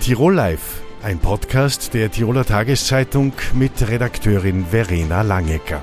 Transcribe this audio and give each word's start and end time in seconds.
Tirol 0.00 0.34
Live, 0.34 0.80
ein 1.02 1.18
Podcast 1.18 1.92
der 1.92 2.10
Tiroler 2.10 2.46
Tageszeitung 2.46 3.34
mit 3.52 3.86
Redakteurin 3.86 4.64
Verena 4.64 5.20
Langecker. 5.20 5.82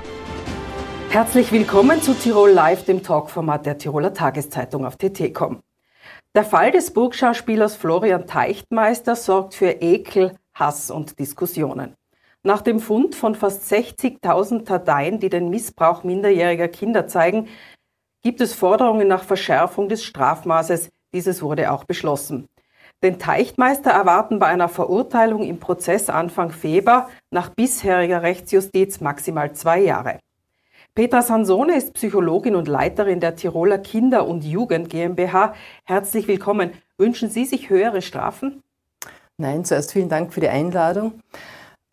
Herzlich 1.10 1.52
willkommen 1.52 2.02
zu 2.02 2.14
Tirol 2.14 2.50
Live, 2.50 2.84
dem 2.84 3.04
Talkformat 3.04 3.64
der 3.64 3.78
Tiroler 3.78 4.12
Tageszeitung 4.12 4.84
auf 4.84 4.96
TT.com. 4.96 5.60
Der 6.34 6.42
Fall 6.42 6.72
des 6.72 6.92
Burgschauspielers 6.92 7.76
Florian 7.76 8.26
Teichtmeister 8.26 9.14
sorgt 9.14 9.54
für 9.54 9.70
Ekel, 9.70 10.34
Hass 10.52 10.90
und 10.90 11.20
Diskussionen. 11.20 11.94
Nach 12.42 12.60
dem 12.60 12.80
Fund 12.80 13.14
von 13.14 13.36
fast 13.36 13.72
60.000 13.72 14.64
Dateien, 14.64 15.20
die 15.20 15.28
den 15.28 15.48
Missbrauch 15.48 16.02
minderjähriger 16.02 16.66
Kinder 16.66 17.06
zeigen, 17.06 17.46
gibt 18.24 18.40
es 18.40 18.52
Forderungen 18.52 19.06
nach 19.06 19.22
Verschärfung 19.22 19.88
des 19.88 20.02
Strafmaßes. 20.02 20.88
Dieses 21.14 21.40
wurde 21.40 21.70
auch 21.70 21.84
beschlossen. 21.84 22.48
Den 23.02 23.20
Teichtmeister 23.20 23.90
erwarten 23.90 24.40
bei 24.40 24.46
einer 24.46 24.68
Verurteilung 24.68 25.44
im 25.44 25.60
Prozess 25.60 26.10
Anfang 26.10 26.50
Februar 26.50 27.08
nach 27.30 27.50
bisheriger 27.50 28.22
Rechtsjustiz 28.22 29.00
maximal 29.00 29.52
zwei 29.52 29.80
Jahre. 29.80 30.18
Petra 30.96 31.22
Sansone 31.22 31.76
ist 31.76 31.94
Psychologin 31.94 32.56
und 32.56 32.66
Leiterin 32.66 33.20
der 33.20 33.36
Tiroler 33.36 33.78
Kinder- 33.78 34.26
und 34.26 34.44
Jugend 34.44 34.90
GmbH. 34.90 35.54
Herzlich 35.84 36.26
willkommen. 36.26 36.72
Wünschen 36.96 37.30
Sie 37.30 37.44
sich 37.44 37.70
höhere 37.70 38.02
Strafen? 38.02 38.64
Nein, 39.36 39.64
zuerst 39.64 39.92
vielen 39.92 40.08
Dank 40.08 40.34
für 40.34 40.40
die 40.40 40.48
Einladung. 40.48 41.20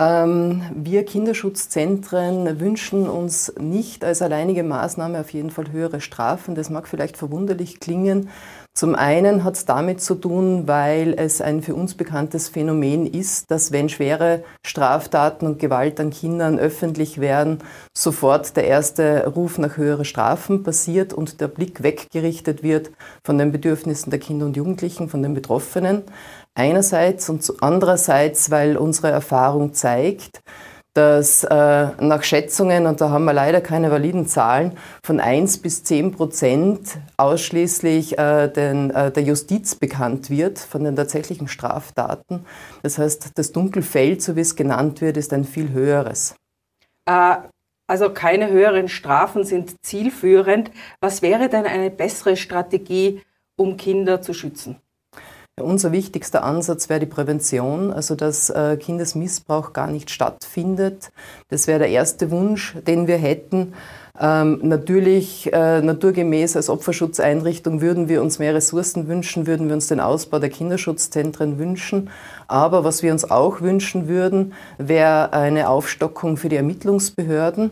Ähm, 0.02 0.63
wir 0.74 1.05
Kinderschutzzentren 1.05 2.60
wünschen 2.60 3.08
uns 3.08 3.54
nicht 3.60 4.04
als 4.04 4.24
alleinige 4.24 4.63
Maßnahme 4.63 5.20
auf 5.20 5.30
jeden 5.30 5.52
Fall 5.52 5.72
höhere 5.72 6.02
Strafen. 6.02 6.55
Das 6.55 6.72
mag 6.72 6.88
vielleicht 6.88 7.16
verwunderlich 7.16 7.80
klingen. 7.80 8.30
Zum 8.78 8.94
einen 8.94 9.46
hat 9.46 9.56
es 9.56 9.64
damit 9.64 10.02
zu 10.02 10.16
tun, 10.16 10.68
weil 10.68 11.13
es 11.18 11.40
ein 11.40 11.62
für 11.62 11.74
uns 11.74 11.96
bekanntes 11.96 12.49
Phänomen 12.49 13.08
ist, 13.08 13.49
dass 13.49 13.72
wenn 13.72 13.88
schwere 13.88 14.44
Straftaten 14.66 15.48
und 15.48 15.60
Gewalt 15.60 15.98
an 16.02 16.10
Kindern 16.10 16.60
öffentlich 16.60 17.22
werden, 17.22 17.60
sofort 17.98 18.58
der 18.58 18.68
erste 18.68 19.27
Ruf 19.27 19.58
nach 19.60 19.77
höhere 19.77 20.04
Strafen 20.04 20.64
passiert 20.64 21.14
und 21.14 21.40
der 21.40 21.48
Blick 21.48 21.84
weggerichtet 21.84 22.64
wird 22.64 22.91
von 23.24 23.38
den 23.38 23.54
Bedürfnissen 23.54 24.10
der 24.10 24.20
Kinder 24.20 24.46
und 24.46 24.58
Jugendlichen, 24.58 25.08
von 25.08 25.24
den 25.24 25.34
Betroffenen 25.34 26.04
einerseits 26.54 27.30
und 27.30 27.49
andererseits, 27.62 28.52
weil 28.52 28.76
unsere 28.76 29.10
Erfahrung 29.10 29.74
zeigt, 29.74 30.42
dass 30.96 31.43
äh, 31.43 31.88
nach 31.99 32.24
Schätzungen, 32.24 32.88
und 32.88 33.01
da 33.01 33.10
haben 33.10 33.26
wir 33.26 33.34
leider 33.34 33.60
keine 33.60 33.91
validen 33.91 34.27
Zahlen, 34.27 34.77
von 35.05 35.20
1 35.20 35.57
bis 35.57 35.84
10 35.84 36.13
Prozent 36.13 36.98
ausschließlich 37.18 38.18
äh, 38.18 38.48
den, 38.48 38.91
äh, 38.91 39.12
der 39.12 39.24
Justiz 39.24 39.76
bekannt 39.76 40.29
wird 40.29 40.57
von 40.57 40.85
den 40.85 40.96
tatsächlichen 40.96 41.49
Straftaten. 41.49 42.46
Das 42.82 42.98
heißt, 42.98 43.32
das 43.35 43.52
Dunkelfeld, 43.52 44.21
so 44.21 44.37
wie 44.37 44.41
es 44.41 44.55
genannt 44.55 45.02
wird, 45.02 45.18
ist 45.18 45.34
ein 45.34 45.43
viel 45.43 45.71
höheres. 45.71 46.35
Äh, 47.05 47.35
also 47.87 48.09
keine 48.12 48.49
höheren 48.49 48.87
Strafen 48.87 49.43
sind 49.43 49.76
zielführend. 49.85 50.71
Was 51.02 51.21
wäre 51.21 51.49
denn 51.49 51.65
eine 51.65 51.91
bessere 51.91 52.37
Strategie, 52.37 53.21
um 53.57 53.76
Kinder 53.76 54.21
zu 54.21 54.34
schützen? 54.34 54.77
Unser 55.62 55.94
wichtigster 55.94 56.44
Ansatz 56.44 56.90
wäre 56.90 57.00
die 57.00 57.06
Prävention, 57.06 57.94
also 57.94 58.16
dass 58.16 58.50
äh, 58.50 58.76
Kindesmissbrauch 58.76 59.72
gar 59.72 59.88
nicht 59.88 60.10
stattfindet. 60.12 61.14
Das 61.48 61.66
wäre 61.68 61.80
der 61.80 61.88
erste 61.88 62.30
Wunsch, 62.30 62.76
den 62.86 63.08
wir 63.08 63.16
hätten. 63.16 63.74
Ähm, 64.20 64.59
natürlich, 64.64 65.53
äh, 65.53 65.81
naturgemäß 65.81 66.58
als 66.58 66.70
Opferschutzeinrichtung 66.70 67.80
würden 67.80 68.09
wir 68.09 68.22
uns 68.22 68.38
mehr 68.38 68.53
Ressourcen 68.53 69.08
wünschen, 69.08 69.48
würden 69.48 69.68
wir 69.70 69.76
uns 69.76 69.88
den 69.88 70.02
Ausbau 70.02 70.40
der 70.40 70.50
Kinderschutzzentren 70.50 71.58
wünschen. 71.58 72.09
Aber 72.50 72.84
was 72.84 73.02
wir 73.02 73.14
uns 73.14 73.24
auch 73.24 73.62
wünschen 73.62 74.09
würden, 74.09 74.52
wäre 74.78 75.32
eine 75.32 75.70
Aufstockung 75.70 76.36
für 76.36 76.50
die 76.50 76.58
Ermittlungsbehörden 76.58 77.72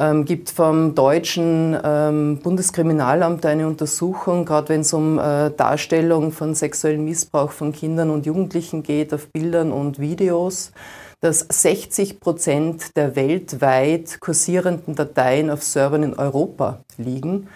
ähm, 0.00 0.24
gibt 0.24 0.48
vom 0.48 0.94
deutschen 0.94 1.78
ähm, 1.84 2.38
Bundeskriminalamt 2.42 3.44
eine 3.44 3.66
Untersuchung, 3.66 4.46
gerade 4.46 4.70
wenn 4.70 4.80
es 4.80 4.94
um 4.94 5.18
äh, 5.18 5.50
Darstellung 5.50 6.32
von 6.32 6.54
sexuellem 6.54 7.04
Missbrauch 7.04 7.52
von 7.52 7.72
Kindern 7.72 8.08
und 8.08 8.24
Jugendlichen 8.24 8.82
geht, 8.82 9.12
auf 9.12 9.28
Bildern 9.28 9.72
und 9.72 9.98
Videos, 9.98 10.72
dass 11.20 11.40
60 11.40 12.18
Prozent 12.18 12.96
der 12.96 13.14
weltweit 13.14 14.18
kursierenden 14.20 14.94
Dateien 14.94 15.50
auf 15.50 15.62
Servern 15.62 16.02
in 16.02 16.14
Europa 16.14 16.80
liegen. 16.96 17.48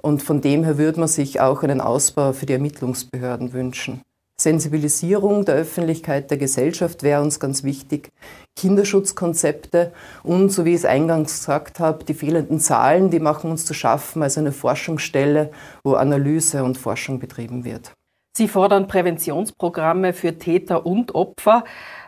Und 0.00 0.22
von 0.22 0.40
dem 0.40 0.62
her 0.62 0.78
würde 0.78 1.00
man 1.00 1.08
sich 1.08 1.40
auch 1.40 1.64
einen 1.64 1.80
Ausbau 1.80 2.32
für 2.32 2.46
die 2.46 2.52
Ermittlungsbehörden 2.52 3.52
wünschen. 3.52 4.02
Sensibilisierung 4.40 5.44
der 5.44 5.56
Öffentlichkeit, 5.56 6.30
der 6.30 6.38
Gesellschaft 6.38 7.02
wäre 7.02 7.22
uns 7.22 7.40
ganz 7.40 7.64
wichtig. 7.64 8.12
Kinderschutzkonzepte 8.58 9.92
und, 10.24 10.50
so 10.50 10.64
wie 10.64 10.70
ich 10.70 10.76
es 10.76 10.84
eingangs 10.84 11.38
gesagt 11.38 11.78
habe, 11.78 12.04
die 12.04 12.14
fehlenden 12.14 12.58
Zahlen, 12.58 13.10
die 13.10 13.20
machen 13.20 13.50
uns 13.50 13.64
zu 13.64 13.72
schaffen 13.72 14.22
als 14.22 14.36
eine 14.36 14.52
Forschungsstelle, 14.52 15.50
wo 15.84 15.94
Analyse 15.94 16.64
und 16.64 16.76
Forschung 16.76 17.20
betrieben 17.20 17.64
wird. 17.64 17.92
Sie 18.36 18.48
fordern 18.48 18.88
Präventionsprogramme 18.88 20.12
für 20.12 20.38
Täter 20.38 20.86
und 20.86 21.14
Opfer. 21.14 21.64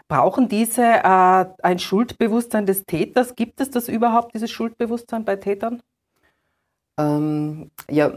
Brauchen 0.08 0.48
diese 0.48 0.82
äh, 0.82 1.44
ein 1.62 1.78
Schuldbewusstsein 1.78 2.66
des 2.66 2.84
Täters? 2.84 3.36
Gibt 3.36 3.60
es 3.60 3.70
das 3.70 3.88
überhaupt, 3.88 4.34
dieses 4.34 4.50
Schuldbewusstsein 4.50 5.24
bei 5.24 5.36
Tätern? 5.36 5.80
Ähm, 7.00 7.70
ja, 7.90 8.12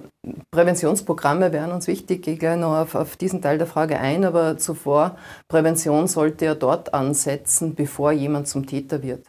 Präventionsprogramme 0.52 1.52
wären 1.52 1.72
uns 1.72 1.88
wichtig. 1.88 2.28
Ich 2.28 2.40
gehe 2.40 2.58
noch 2.58 2.76
auf, 2.76 2.96
auf, 2.96 3.16
diesen 3.16 3.42
Teil 3.42 3.58
der 3.58 3.68
Frage 3.68 4.00
ein, 4.00 4.26
aber 4.26 4.58
zuvor, 4.58 5.18
Prävention 5.48 6.08
sollte 6.08 6.46
ja 6.46 6.56
dort 6.56 6.94
ansetzen, 6.94 7.76
bevor 7.76 8.12
jemand 8.12 8.48
zum 8.48 8.66
Täter 8.66 9.04
wird. 9.04 9.28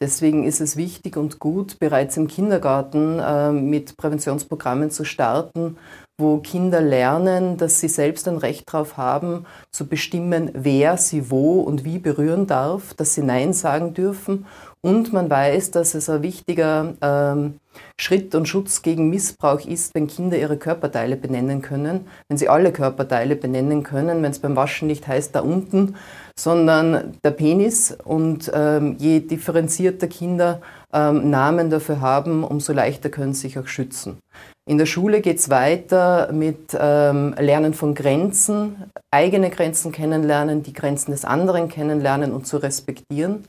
Deswegen 0.00 0.44
ist 0.44 0.60
es 0.60 0.76
wichtig 0.76 1.16
und 1.16 1.38
gut, 1.38 1.78
bereits 1.78 2.16
im 2.16 2.26
Kindergarten 2.26 3.20
äh, 3.20 3.52
mit 3.52 3.96
Präventionsprogrammen 3.96 4.90
zu 4.90 5.04
starten, 5.04 5.76
wo 6.20 6.38
Kinder 6.38 6.80
lernen, 6.80 7.56
dass 7.56 7.78
sie 7.78 7.88
selbst 7.88 8.26
ein 8.26 8.36
Recht 8.36 8.64
darauf 8.72 8.96
haben, 8.96 9.46
zu 9.70 9.86
bestimmen, 9.86 10.50
wer 10.54 10.96
sie 10.96 11.30
wo 11.30 11.60
und 11.60 11.84
wie 11.84 11.98
berühren 11.98 12.48
darf, 12.48 12.94
dass 12.94 13.14
sie 13.14 13.22
Nein 13.22 13.52
sagen 13.52 13.94
dürfen 13.94 14.46
und 14.84 15.12
man 15.12 15.30
weiß, 15.30 15.70
dass 15.70 15.94
es 15.94 16.10
ein 16.10 16.22
wichtiger 16.22 16.94
ähm, 17.00 17.60
Schritt 17.96 18.34
und 18.34 18.48
Schutz 18.48 18.82
gegen 18.82 19.10
Missbrauch 19.10 19.64
ist, 19.64 19.94
wenn 19.94 20.08
Kinder 20.08 20.36
ihre 20.36 20.56
Körperteile 20.56 21.16
benennen 21.16 21.62
können, 21.62 22.08
wenn 22.28 22.36
sie 22.36 22.48
alle 22.48 22.72
Körperteile 22.72 23.36
benennen 23.36 23.84
können, 23.84 24.22
wenn 24.22 24.32
es 24.32 24.40
beim 24.40 24.56
Waschen 24.56 24.88
nicht 24.88 25.06
heißt 25.06 25.36
da 25.36 25.40
unten, 25.40 25.94
sondern 26.36 27.16
der 27.22 27.30
Penis. 27.30 27.96
Und 28.04 28.50
ähm, 28.52 28.96
je 28.98 29.20
differenzierter 29.20 30.08
Kinder 30.08 30.60
ähm, 30.92 31.30
Namen 31.30 31.70
dafür 31.70 32.00
haben, 32.00 32.42
umso 32.42 32.72
leichter 32.72 33.08
können 33.08 33.34
sie 33.34 33.42
sich 33.42 33.58
auch 33.60 33.68
schützen. 33.68 34.18
In 34.64 34.78
der 34.78 34.86
Schule 34.86 35.22
geht 35.22 35.38
es 35.38 35.50
weiter 35.50 36.30
mit 36.32 36.76
ähm, 36.78 37.34
Lernen 37.36 37.74
von 37.74 37.96
Grenzen, 37.96 38.76
eigene 39.10 39.50
Grenzen 39.50 39.90
kennenlernen, 39.90 40.62
die 40.62 40.72
Grenzen 40.72 41.10
des 41.10 41.24
anderen 41.24 41.68
kennenlernen 41.68 42.32
und 42.32 42.46
zu 42.46 42.58
respektieren. 42.58 43.42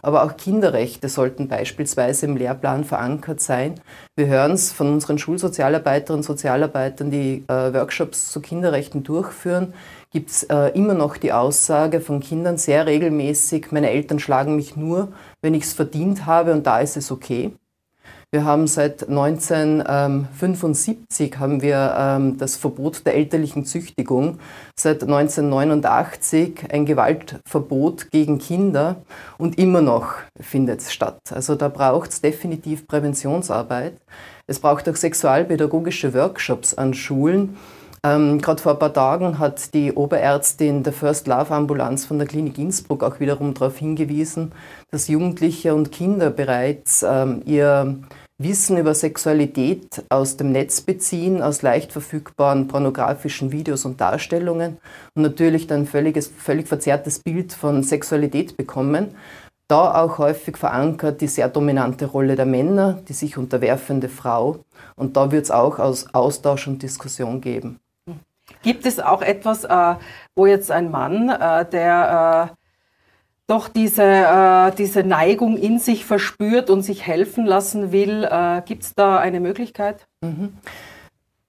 Aber 0.00 0.22
auch 0.22 0.36
Kinderrechte 0.36 1.08
sollten 1.08 1.48
beispielsweise 1.48 2.26
im 2.26 2.36
Lehrplan 2.36 2.84
verankert 2.84 3.40
sein. 3.40 3.80
Wir 4.14 4.28
hören 4.28 4.52
es 4.52 4.70
von 4.70 4.92
unseren 4.92 5.18
Schulsozialarbeiterinnen 5.18 6.20
und 6.20 6.24
Sozialarbeitern, 6.24 7.10
die 7.10 7.42
äh, 7.48 7.74
Workshops 7.74 8.30
zu 8.30 8.40
Kinderrechten 8.40 9.02
durchführen, 9.02 9.74
gibt 10.12 10.30
es 10.30 10.44
äh, 10.44 10.68
immer 10.68 10.94
noch 10.94 11.16
die 11.16 11.32
Aussage 11.32 12.00
von 12.00 12.20
Kindern 12.20 12.58
sehr 12.58 12.86
regelmäßig, 12.86 13.72
meine 13.72 13.90
Eltern 13.90 14.20
schlagen 14.20 14.54
mich 14.54 14.76
nur, 14.76 15.08
wenn 15.42 15.54
ich 15.54 15.64
es 15.64 15.72
verdient 15.72 16.26
habe 16.26 16.52
und 16.52 16.64
da 16.64 16.78
ist 16.78 16.96
es 16.96 17.10
okay. 17.10 17.50
Wir 18.32 18.44
haben 18.44 18.68
seit 18.68 19.08
1975 19.08 21.40
haben 21.40 21.62
wir 21.62 21.96
ähm, 21.98 22.38
das 22.38 22.54
Verbot 22.54 23.04
der 23.04 23.16
elterlichen 23.16 23.64
Züchtigung, 23.64 24.38
seit 24.78 25.02
1989 25.02 26.66
ein 26.70 26.86
Gewaltverbot 26.86 28.12
gegen 28.12 28.38
Kinder 28.38 29.02
und 29.36 29.58
immer 29.58 29.80
noch 29.80 30.12
findet 30.38 30.80
es 30.80 30.92
statt. 30.92 31.18
Also 31.30 31.56
da 31.56 31.68
braucht 31.68 32.10
es 32.10 32.20
definitiv 32.20 32.86
Präventionsarbeit. 32.86 33.94
Es 34.46 34.60
braucht 34.60 34.88
auch 34.88 34.94
sexualpädagogische 34.94 36.14
Workshops 36.14 36.74
an 36.74 36.94
Schulen. 36.94 37.56
Ähm, 38.02 38.40
Gerade 38.40 38.62
vor 38.62 38.72
ein 38.72 38.78
paar 38.78 38.94
Tagen 38.94 39.38
hat 39.38 39.74
die 39.74 39.92
Oberärztin 39.92 40.82
der 40.82 40.92
First 40.92 41.26
Love 41.26 41.52
Ambulanz 41.52 42.06
von 42.06 42.18
der 42.18 42.26
Klinik 42.26 42.58
Innsbruck 42.58 43.02
auch 43.02 43.20
wiederum 43.20 43.54
darauf 43.54 43.76
hingewiesen, 43.76 44.52
dass 44.90 45.08
Jugendliche 45.08 45.74
und 45.74 45.92
Kinder 45.92 46.30
bereits 46.30 47.02
ähm, 47.02 47.42
ihr 47.44 47.98
Wissen 48.42 48.78
über 48.78 48.94
Sexualität 48.94 50.02
aus 50.08 50.38
dem 50.38 50.50
Netz 50.50 50.80
beziehen, 50.80 51.42
aus 51.42 51.60
leicht 51.60 51.92
verfügbaren 51.92 52.68
pornografischen 52.68 53.52
Videos 53.52 53.84
und 53.84 54.00
Darstellungen 54.00 54.78
und 55.14 55.22
natürlich 55.22 55.66
dann 55.66 55.84
völliges, 55.84 56.28
völlig 56.28 56.66
verzerrtes 56.66 57.18
Bild 57.18 57.52
von 57.52 57.82
Sexualität 57.82 58.56
bekommen. 58.56 59.14
Da 59.68 60.02
auch 60.02 60.16
häufig 60.16 60.56
verankert 60.56 61.20
die 61.20 61.28
sehr 61.28 61.50
dominante 61.50 62.06
Rolle 62.06 62.34
der 62.34 62.46
Männer, 62.46 63.02
die 63.06 63.12
sich 63.12 63.36
unterwerfende 63.36 64.08
Frau. 64.08 64.64
Und 64.96 65.18
da 65.18 65.30
wird 65.32 65.44
es 65.44 65.50
auch 65.50 65.78
aus 65.78 66.14
Austausch 66.14 66.66
und 66.66 66.82
Diskussion 66.82 67.42
geben. 67.42 67.78
Gibt 68.62 68.86
es 68.86 69.00
auch 69.00 69.20
etwas, 69.20 69.64
äh, 69.64 69.94
wo 70.34 70.46
jetzt 70.46 70.70
ein 70.70 70.90
Mann, 70.90 71.28
äh, 71.28 71.68
der 71.68 72.50
äh, 72.52 72.59
doch 73.50 73.68
diese, 73.68 74.04
äh, 74.04 74.72
diese 74.76 75.02
Neigung 75.02 75.56
in 75.56 75.78
sich 75.78 76.04
verspürt 76.04 76.70
und 76.70 76.82
sich 76.82 77.06
helfen 77.06 77.46
lassen 77.46 77.90
will, 77.90 78.24
äh, 78.30 78.62
gibt 78.64 78.84
es 78.84 78.94
da 78.94 79.18
eine 79.18 79.40
Möglichkeit? 79.40 80.06
Mhm. 80.22 80.54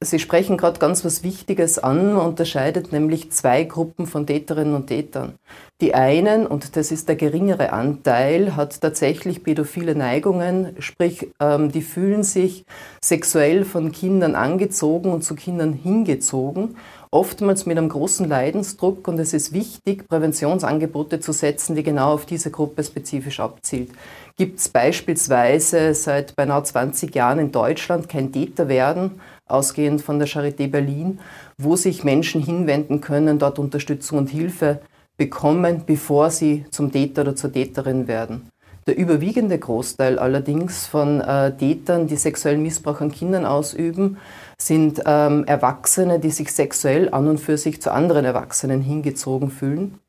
Sie 0.03 0.17
sprechen 0.17 0.57
gerade 0.57 0.79
ganz 0.79 1.05
was 1.05 1.21
Wichtiges 1.21 1.77
an, 1.77 2.13
man 2.13 2.25
unterscheidet 2.25 2.91
nämlich 2.91 3.31
zwei 3.31 3.65
Gruppen 3.65 4.07
von 4.07 4.25
Täterinnen 4.25 4.73
und 4.73 4.87
Tätern. 4.87 5.35
Die 5.79 5.93
einen, 5.93 6.47
und 6.47 6.75
das 6.75 6.91
ist 6.91 7.07
der 7.07 7.15
geringere 7.15 7.71
Anteil, 7.71 8.55
hat 8.55 8.81
tatsächlich 8.81 9.43
pädophile 9.43 9.93
Neigungen, 9.93 10.75
sprich, 10.79 11.27
ähm, 11.39 11.71
die 11.71 11.83
fühlen 11.83 12.23
sich 12.23 12.65
sexuell 12.99 13.63
von 13.63 13.91
Kindern 13.91 14.33
angezogen 14.33 15.11
und 15.11 15.23
zu 15.23 15.35
Kindern 15.35 15.73
hingezogen, 15.73 16.77
oftmals 17.11 17.65
mit 17.65 17.77
einem 17.77 17.89
großen 17.89 18.27
Leidensdruck 18.27 19.07
und 19.09 19.19
es 19.19 19.33
ist 19.33 19.51
wichtig, 19.51 20.07
Präventionsangebote 20.07 21.19
zu 21.19 21.33
setzen, 21.33 21.75
die 21.75 21.83
genau 21.83 22.13
auf 22.13 22.25
diese 22.25 22.51
Gruppe 22.51 22.83
spezifisch 22.83 23.41
abzielt. 23.41 23.91
Gibt 24.37 24.59
es 24.59 24.69
beispielsweise 24.69 25.93
seit 25.93 26.35
beinahe 26.37 26.63
20 26.63 27.13
Jahren 27.13 27.39
in 27.39 27.51
Deutschland 27.51 28.07
kein 28.07 28.31
Täter 28.31 28.69
werden, 28.69 29.19
ausgehend 29.45 30.01
von 30.01 30.19
der 30.19 30.27
Charité 30.29 30.69
Berlin, 30.69 31.19
wo 31.57 31.75
sich 31.75 32.05
Menschen 32.05 32.41
hinwenden 32.41 33.01
können, 33.01 33.39
dort 33.39 33.59
Unterstützung 33.59 34.19
und 34.19 34.29
Hilfe 34.29 34.79
bekommen, 35.17 35.83
bevor 35.85 36.29
sie 36.31 36.65
zum 36.71 36.93
Täter 36.93 37.23
oder 37.23 37.35
zur 37.35 37.51
Täterin 37.51 38.07
werden. 38.07 38.49
Der 38.87 38.97
überwiegende 38.97 39.59
Großteil 39.59 40.17
allerdings 40.17 40.87
von 40.87 41.21
äh, 41.21 41.55
Tätern, 41.55 42.07
die 42.07 42.15
sexuellen 42.15 42.63
Missbrauch 42.63 42.99
an 42.99 43.11
Kindern 43.11 43.45
ausüben, 43.45 44.17
sind 44.65 45.01
ähm, 45.05 45.43
Erwachsene, 45.45 46.19
die 46.19 46.29
sich 46.29 46.51
sexuell 46.51 47.09
an 47.11 47.27
und 47.27 47.39
für 47.39 47.57
sich 47.57 47.81
zu 47.81 47.91
anderen 47.91 48.25
Erwachsenen 48.25 48.81
hingezogen 48.81 49.49
fühlen. 49.49 49.99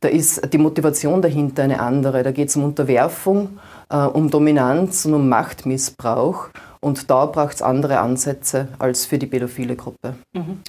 Da 0.00 0.08
ist 0.08 0.52
die 0.52 0.58
Motivation 0.58 1.20
dahinter 1.20 1.64
eine 1.64 1.80
andere. 1.80 2.22
Da 2.22 2.30
geht 2.30 2.48
es 2.48 2.56
um 2.56 2.64
Unterwerfung, 2.64 3.58
äh, 3.90 3.96
um 3.96 4.30
Dominanz 4.30 5.04
und 5.04 5.14
um 5.14 5.28
Machtmissbrauch. 5.28 6.48
Und 6.80 7.10
da 7.10 7.26
braucht 7.26 7.56
es 7.56 7.62
andere 7.62 7.98
Ansätze 7.98 8.68
als 8.78 9.04
für 9.04 9.18
die 9.18 9.26
pädophile 9.26 9.76
Gruppe. 9.76 10.14
Mhm. 10.32 10.60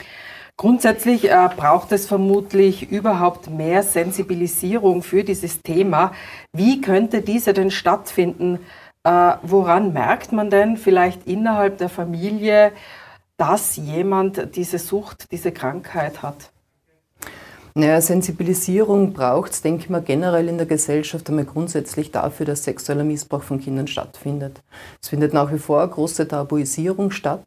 Grundsätzlich 0.58 1.30
äh, 1.30 1.50
braucht 1.56 1.92
es 1.92 2.08
vermutlich 2.08 2.92
überhaupt 2.92 3.50
mehr 3.50 3.84
Sensibilisierung 3.84 5.02
für 5.02 5.24
dieses 5.24 5.62
Thema. 5.62 6.12
Wie 6.54 6.82
könnte 6.82 7.22
diese 7.22 7.54
denn 7.54 7.72
stattfinden? 7.72 8.60
Äh, 9.04 9.34
woran 9.42 9.94
merkt 9.94 10.32
man 10.32 10.50
denn 10.50 10.78
vielleicht 10.78 11.26
innerhalb 11.26 11.78
der 11.78 11.90
Familie, 11.90 12.72
dass 13.42 13.76
jemand 13.76 14.56
diese 14.56 14.78
Sucht, 14.78 15.32
diese 15.32 15.52
Krankheit 15.52 16.22
hat? 16.22 16.52
Naja, 17.74 18.00
Sensibilisierung 18.00 19.14
braucht 19.14 19.54
es, 19.54 19.64
denke 19.64 19.84
ich 19.84 19.90
mal, 19.90 20.04
generell 20.04 20.48
in 20.48 20.58
der 20.58 20.68
Gesellschaft 20.68 21.28
einmal 21.28 21.46
grundsätzlich 21.46 22.12
dafür, 22.12 22.46
dass 22.46 22.66
sexueller 22.66 23.04
Missbrauch 23.04 23.42
von 23.42 23.60
Kindern 23.60 23.88
stattfindet. 23.88 24.62
Es 25.02 25.10
findet 25.10 25.34
nach 25.34 25.52
wie 25.52 25.58
vor 25.58 25.82
eine 25.82 25.90
große 25.90 26.28
Tabuisierung 26.28 27.10
statt. 27.10 27.44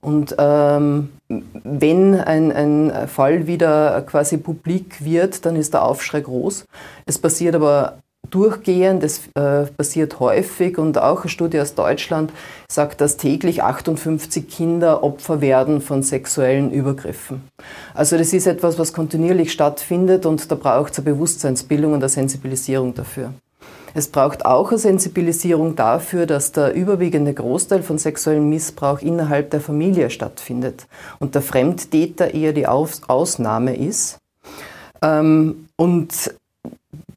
Und 0.00 0.34
ähm, 0.36 1.12
wenn 1.28 2.16
ein, 2.16 2.50
ein 2.50 3.06
Fall 3.06 3.46
wieder 3.46 4.02
quasi 4.02 4.38
publik 4.38 5.04
wird, 5.04 5.46
dann 5.46 5.54
ist 5.54 5.74
der 5.74 5.84
Aufschrei 5.84 6.22
groß. 6.22 6.64
Es 7.04 7.18
passiert 7.18 7.54
aber 7.54 7.98
durchgehend, 8.30 9.02
das 9.02 9.22
äh, 9.34 9.66
passiert 9.76 10.20
häufig 10.20 10.78
und 10.78 10.98
auch 10.98 11.20
eine 11.20 11.28
Studie 11.28 11.60
aus 11.60 11.74
Deutschland 11.74 12.32
sagt, 12.70 13.00
dass 13.00 13.16
täglich 13.16 13.62
58 13.62 14.48
Kinder 14.48 15.02
Opfer 15.02 15.40
werden 15.40 15.80
von 15.80 16.02
sexuellen 16.02 16.70
Übergriffen. 16.70 17.42
Also 17.94 18.16
das 18.18 18.32
ist 18.32 18.46
etwas, 18.46 18.78
was 18.78 18.92
kontinuierlich 18.92 19.52
stattfindet 19.52 20.26
und 20.26 20.50
da 20.50 20.54
braucht 20.54 20.92
es 20.92 20.98
eine 20.98 21.12
Bewusstseinsbildung 21.12 21.92
und 21.92 22.02
eine 22.02 22.08
Sensibilisierung 22.08 22.94
dafür. 22.94 23.32
Es 23.94 24.08
braucht 24.08 24.44
auch 24.44 24.68
eine 24.68 24.78
Sensibilisierung 24.78 25.74
dafür, 25.74 26.26
dass 26.26 26.52
der 26.52 26.74
überwiegende 26.74 27.32
Großteil 27.32 27.82
von 27.82 27.96
sexuellem 27.96 28.50
Missbrauch 28.50 29.00
innerhalb 29.00 29.50
der 29.50 29.62
Familie 29.62 30.10
stattfindet 30.10 30.86
und 31.18 31.34
der 31.34 31.40
Fremdtäter 31.40 32.34
eher 32.34 32.52
die 32.52 32.66
Ausnahme 32.66 33.74
ist. 33.74 34.18
Ähm, 35.00 35.68
und 35.76 36.34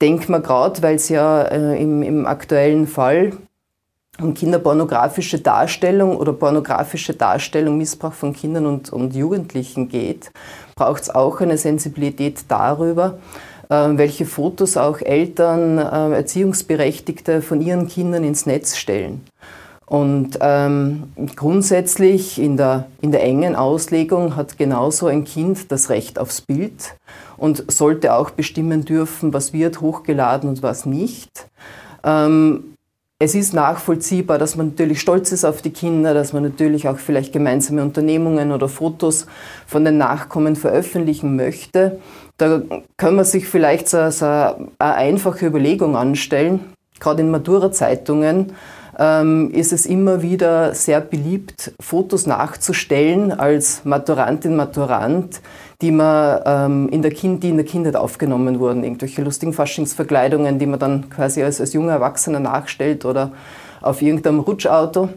denke 0.01 0.31
mir 0.31 0.41
gerade, 0.41 0.81
weil 0.81 0.95
es 0.95 1.09
ja 1.09 1.43
äh, 1.43 1.81
im, 1.81 2.01
im 2.01 2.25
aktuellen 2.25 2.87
Fall 2.87 3.33
um 4.21 4.33
kinderpornografische 4.33 5.39
Darstellung 5.39 6.17
oder 6.17 6.33
pornografische 6.33 7.13
Darstellung, 7.13 7.77
Missbrauch 7.77 8.13
von 8.13 8.33
Kindern 8.33 8.65
und, 8.65 8.91
und 8.91 9.15
Jugendlichen 9.15 9.89
geht, 9.89 10.31
braucht 10.75 11.03
es 11.03 11.09
auch 11.09 11.39
eine 11.41 11.57
Sensibilität 11.57 12.39
darüber, 12.47 13.19
äh, 13.69 13.89
welche 13.91 14.25
Fotos 14.25 14.77
auch 14.77 14.99
Eltern, 15.01 15.77
äh, 15.77 16.15
Erziehungsberechtigte 16.17 17.41
von 17.41 17.61
ihren 17.61 17.87
Kindern 17.87 18.23
ins 18.23 18.45
Netz 18.45 18.75
stellen. 18.77 19.21
Und 19.85 20.37
ähm, 20.41 21.11
grundsätzlich 21.35 22.39
in 22.39 22.57
der, 22.57 22.85
in 23.01 23.11
der 23.11 23.23
engen 23.23 23.55
Auslegung 23.55 24.35
hat 24.35 24.59
genauso 24.59 25.07
ein 25.07 25.23
Kind 25.23 25.71
das 25.71 25.89
Recht 25.89 26.19
aufs 26.19 26.41
Bild 26.41 26.93
und 27.39 27.71
sollte 27.71 28.13
auch 28.13 28.31
bestimmen 28.31 28.85
dürfen, 28.85 29.33
was 29.33 29.53
wird 29.53 29.81
hochgeladen 29.81 30.49
und 30.49 30.61
was 30.61 30.85
nicht. 30.85 31.47
Ähm, 32.03 32.75
es 33.21 33.35
ist 33.35 33.53
nachvollziehbar, 33.53 34.37
dass 34.37 34.55
man 34.55 34.69
natürlich 34.69 35.01
stolz 35.01 35.33
ist 35.33 35.43
auf 35.43 35.61
die 35.61 35.71
Kinder, 35.71 36.13
dass 36.13 36.31
man 36.31 36.43
natürlich 36.43 36.87
auch 36.87 36.97
vielleicht 36.97 37.33
gemeinsame 37.33 37.81
Unternehmungen 37.81 38.53
oder 38.53 38.69
Fotos 38.69 39.27
von 39.67 39.83
den 39.83 39.97
Nachkommen 39.97 40.55
veröffentlichen 40.55 41.35
möchte. 41.35 41.99
Da 42.37 42.61
kann 42.95 43.15
man 43.15 43.25
sich 43.25 43.45
vielleicht 43.45 43.89
so, 43.89 44.09
so 44.09 44.25
eine 44.25 44.65
einfache 44.79 45.45
Überlegung 45.45 45.97
anstellen, 45.97 46.61
gerade 47.01 47.21
in 47.21 47.29
Matura-Zeitungen 47.29 48.53
ähm, 48.99 49.49
ist 49.51 49.71
es 49.71 49.85
immer 49.85 50.21
wieder 50.21 50.75
sehr 50.75 50.99
beliebt, 50.99 51.71
Fotos 51.79 52.27
nachzustellen 52.27 53.31
als 53.31 53.85
Maturantin, 53.85 54.57
Maturant, 54.57 55.39
die 55.81 55.91
man 55.91 56.41
ähm, 56.45 56.89
in 56.89 57.01
der 57.01 57.11
kind, 57.11 57.41
die 57.41 57.49
in 57.49 57.55
der 57.55 57.65
Kindheit 57.65 57.95
aufgenommen 57.95 58.59
wurden, 58.59 58.83
irgendwelche 58.83 59.21
lustigen 59.21 59.53
Faschingsverkleidungen, 59.53 60.59
die 60.59 60.65
man 60.65 60.79
dann 60.79 61.09
quasi 61.09 61.41
als, 61.41 61.61
als 61.61 61.71
junger 61.71 61.93
Erwachsener 61.93 62.41
nachstellt 62.41 63.05
oder 63.05 63.31
auf 63.81 64.01
irgendeinem 64.01 64.41
Rutschauto. 64.41 65.09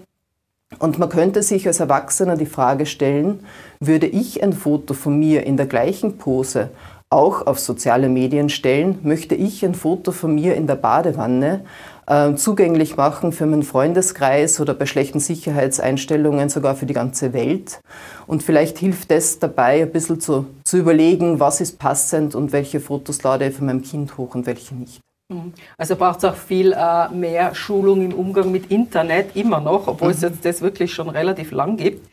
Und 0.79 0.99
man 0.99 1.09
könnte 1.09 1.43
sich 1.43 1.67
als 1.67 1.81
Erwachsener 1.81 2.37
die 2.37 2.47
Frage 2.47 2.87
stellen, 2.87 3.41
würde 3.81 4.07
ich 4.07 4.43
ein 4.43 4.53
Foto 4.53 4.95
von 4.95 5.19
mir 5.19 5.45
in 5.45 5.57
der 5.57 5.67
gleichen 5.67 6.17
Pose 6.17 6.71
auch 7.11 7.47
auf 7.47 7.59
soziale 7.59 8.09
Medien 8.09 8.49
stellen, 8.49 8.99
möchte 9.03 9.35
ich 9.35 9.65
ein 9.65 9.75
Foto 9.75 10.13
von 10.13 10.35
mir 10.35 10.55
in 10.55 10.67
der 10.67 10.77
Badewanne 10.77 11.65
äh, 12.13 12.35
zugänglich 12.37 12.97
machen 12.97 13.33
für 13.33 13.47
meinen 13.47 13.63
Freundeskreis 13.63 14.61
oder 14.61 14.75
bei 14.75 14.87
schlechten 14.87 15.21
Sicherheitseinstellungen 15.21 16.49
sogar 16.49 16.75
für 16.75 16.87
die 16.87 16.95
ganze 16.95 17.33
Welt. 17.33 17.81
Und 18.27 18.43
vielleicht 18.43 18.79
hilft 18.79 19.11
es 19.11 19.39
dabei, 19.39 19.83
ein 19.83 19.93
bisschen 19.93 20.21
zu, 20.21 20.47
zu 20.65 20.77
überlegen, 20.77 21.41
was 21.41 21.61
ist 21.61 21.79
passend 21.79 22.35
und 22.35 22.53
welche 22.53 22.81
Fotos 22.81 23.23
lade 23.23 23.49
ich 23.49 23.57
von 23.57 23.67
meinem 23.67 23.83
Kind 23.83 24.19
hoch 24.19 24.35
und 24.35 24.47
welche 24.47 24.75
nicht. 24.75 25.01
Mhm. 25.33 25.53
Also 25.79 25.97
braucht 25.97 26.19
es 26.19 26.25
auch 26.25 26.37
viel 26.37 26.73
äh, 26.73 27.09
mehr 27.09 27.55
Schulung 27.55 28.03
im 28.03 28.15
Umgang 28.15 28.53
mit 28.53 28.71
Internet, 28.71 29.35
immer 29.35 29.61
noch, 29.61 29.89
obwohl 29.89 30.09
mhm. 30.09 30.15
es 30.15 30.21
jetzt 30.23 30.45
das 30.45 30.61
wirklich 30.61 30.93
schon 30.93 31.09
relativ 31.09 31.51
lang 31.51 31.77
gibt. 31.77 32.09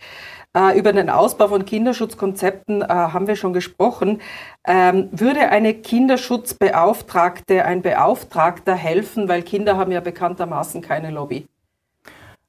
Äh, 0.58 0.79
über 0.79 0.94
den 0.94 1.12
Ausbau 1.12 1.48
von 1.48 1.63
Kinderschutzkonzepten 1.63 2.82
äh, 2.82 2.88
haben 2.88 3.27
wir 3.27 3.36
schon 3.36 3.53
gesprochen. 3.53 4.20
Ähm, 4.65 5.10
würde 5.12 5.50
eine 5.50 5.75
Kinderschutzbeauftragte, 5.75 7.65
ein 7.65 7.84
Beauftragter 7.84 8.74
helfen, 8.74 9.27
weil 9.27 9.44
Kinder 9.44 9.77
haben 9.77 9.91
ja 9.91 10.00
bekanntermaßen 10.00 10.82
keine 10.82 11.12
Lobby? 11.12 11.46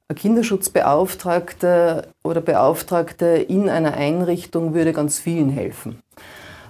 Ein 0.07 0.15
Kinderschutzbeauftragter 0.15 2.07
oder 2.23 2.41
Beauftragte 2.41 3.25
in 3.25 3.69
einer 3.69 3.93
Einrichtung 3.93 4.73
würde 4.73 4.93
ganz 4.93 5.19
vielen 5.19 5.49
helfen. 5.49 6.01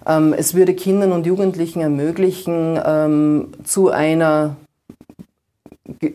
Ähm, 0.06 0.34
es 0.38 0.54
würde 0.54 0.74
Kindern 0.74 1.14
und 1.14 1.26
Jugendlichen 1.26 1.80
ermöglichen, 1.80 2.78
ähm, 2.86 3.54
zu 3.64 3.90
einer 3.90 4.58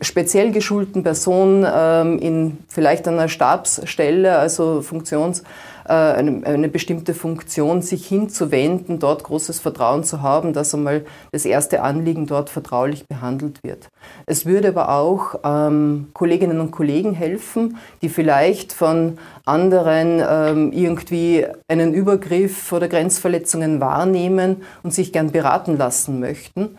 speziell 0.00 0.50
geschulten 0.50 1.02
Person 1.02 1.64
ähm, 1.68 2.18
in 2.18 2.58
vielleicht 2.68 3.06
einer 3.06 3.28
Stabsstelle, 3.28 4.36
also 4.36 4.82
Funktions, 4.82 5.42
äh, 5.88 5.92
eine, 5.92 6.44
eine, 6.44 6.68
bestimmte 6.68 7.14
Funktion 7.14 7.82
sich 7.82 8.06
hinzuwenden, 8.06 8.98
dort 8.98 9.22
großes 9.22 9.60
Vertrauen 9.60 10.02
zu 10.02 10.22
haben, 10.22 10.52
dass 10.52 10.74
einmal 10.74 11.04
das 11.30 11.44
erste 11.44 11.82
Anliegen 11.82 12.26
dort 12.26 12.50
vertraulich 12.50 13.06
behandelt 13.06 13.62
wird. 13.62 13.88
Es 14.26 14.46
würde 14.46 14.68
aber 14.68 14.88
auch 14.88 15.36
ähm, 15.44 16.08
Kolleginnen 16.12 16.58
und 16.58 16.72
Kollegen 16.72 17.12
helfen, 17.12 17.76
die 18.02 18.08
vielleicht 18.08 18.72
von 18.72 19.18
anderen 19.44 20.20
ähm, 20.28 20.72
irgendwie 20.72 21.46
einen 21.68 21.94
Übergriff 21.94 22.72
oder 22.72 22.88
Grenzverletzungen 22.88 23.80
wahrnehmen 23.80 24.62
und 24.82 24.92
sich 24.92 25.12
gern 25.12 25.30
beraten 25.30 25.76
lassen 25.76 26.18
möchten 26.18 26.76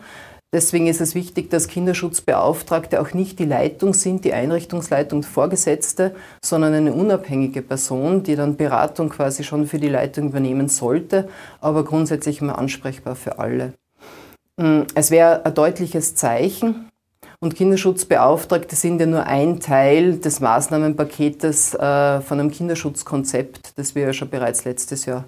Deswegen 0.54 0.86
ist 0.86 1.02
es 1.02 1.14
wichtig, 1.14 1.50
dass 1.50 1.68
Kinderschutzbeauftragte 1.68 3.02
auch 3.02 3.12
nicht 3.12 3.38
die 3.38 3.44
Leitung 3.44 3.92
sind, 3.92 4.24
die 4.24 4.32
Einrichtungsleitung 4.32 5.22
Vorgesetzte, 5.22 6.14
sondern 6.42 6.72
eine 6.72 6.94
unabhängige 6.94 7.60
Person, 7.60 8.22
die 8.22 8.34
dann 8.34 8.56
Beratung 8.56 9.10
quasi 9.10 9.44
schon 9.44 9.66
für 9.66 9.78
die 9.78 9.90
Leitung 9.90 10.28
übernehmen 10.28 10.68
sollte, 10.68 11.28
aber 11.60 11.84
grundsätzlich 11.84 12.40
immer 12.40 12.58
ansprechbar 12.58 13.14
für 13.14 13.38
alle. 13.38 13.74
Mm, 14.56 14.84
es 14.94 15.10
wäre 15.10 15.44
ein 15.44 15.54
deutliches 15.54 16.14
Zeichen, 16.14 16.88
und 17.40 17.54
Kinderschutzbeauftragte 17.54 18.74
sind 18.74 19.00
ja 19.00 19.06
nur 19.06 19.24
ein 19.24 19.60
Teil 19.60 20.18
des 20.18 20.40
Maßnahmenpaketes 20.40 21.74
äh, 21.74 22.20
von 22.20 22.40
einem 22.40 22.50
Kinderschutzkonzept, 22.50 23.78
das 23.78 23.94
wir 23.94 24.02
ja 24.02 24.12
schon 24.12 24.28
bereits 24.28 24.64
letztes 24.64 25.06
Jahr 25.06 25.24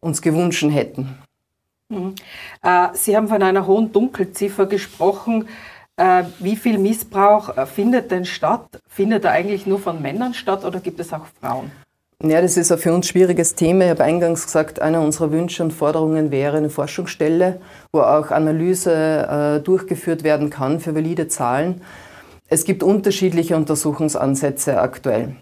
uns 0.00 0.22
gewünscht 0.22 0.64
hätten. 0.64 1.18
Mhm. 1.92 2.14
Äh, 2.62 2.88
Sie 2.94 3.16
haben 3.16 3.28
von 3.28 3.42
einer 3.42 3.66
hohen 3.66 3.92
Dunkelziffer 3.92 4.66
gesprochen. 4.66 5.48
Äh, 5.96 6.24
wie 6.38 6.56
viel 6.56 6.78
Missbrauch 6.78 7.56
äh, 7.56 7.66
findet 7.66 8.10
denn 8.10 8.24
statt? 8.24 8.80
Findet 8.88 9.24
er 9.24 9.32
eigentlich 9.32 9.66
nur 9.66 9.78
von 9.78 10.00
Männern 10.00 10.34
statt 10.34 10.64
oder 10.64 10.80
gibt 10.80 11.00
es 11.00 11.12
auch 11.12 11.26
Frauen? 11.40 11.70
Ja, 12.24 12.40
das 12.40 12.56
ist 12.56 12.70
ein 12.70 12.78
für 12.78 12.94
uns 12.94 13.08
schwieriges 13.08 13.56
Thema. 13.56 13.84
Ich 13.84 13.90
habe 13.90 14.04
eingangs 14.04 14.46
gesagt, 14.46 14.80
einer 14.80 15.00
unserer 15.00 15.32
Wünsche 15.32 15.62
und 15.64 15.72
Forderungen 15.72 16.30
wäre 16.30 16.56
eine 16.56 16.70
Forschungsstelle, 16.70 17.60
wo 17.92 18.00
auch 18.00 18.30
Analyse 18.30 18.92
äh, 19.58 19.60
durchgeführt 19.60 20.22
werden 20.22 20.48
kann 20.48 20.78
für 20.78 20.94
valide 20.94 21.26
Zahlen. 21.26 21.82
Es 22.48 22.64
gibt 22.64 22.82
unterschiedliche 22.82 23.56
Untersuchungsansätze 23.56 24.80
aktuell. 24.80 25.36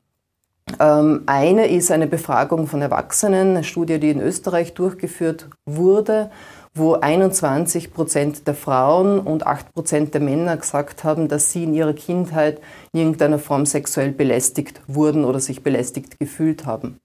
Ähm, 0.78 1.22
eine 1.26 1.66
ist 1.66 1.90
eine 1.90 2.06
Befragung 2.06 2.66
von 2.66 2.82
Erwachsenen, 2.82 3.50
eine 3.50 3.64
Studie, 3.64 3.98
die 3.98 4.10
in 4.10 4.20
Österreich 4.20 4.74
durchgeführt 4.74 5.48
wurde, 5.66 6.30
wo 6.74 6.94
21 6.94 7.92
Prozent 7.92 8.46
der 8.46 8.54
Frauen 8.54 9.18
und 9.18 9.46
8 9.46 9.72
Prozent 9.74 10.14
der 10.14 10.20
Männer 10.20 10.56
gesagt 10.56 11.02
haben, 11.02 11.28
dass 11.28 11.50
sie 11.50 11.64
in 11.64 11.74
ihrer 11.74 11.94
Kindheit 11.94 12.60
in 12.92 13.00
irgendeiner 13.00 13.38
Form 13.38 13.66
sexuell 13.66 14.12
belästigt 14.12 14.80
wurden 14.86 15.24
oder 15.24 15.40
sich 15.40 15.62
belästigt 15.62 16.20
gefühlt 16.20 16.66
haben. 16.66 17.00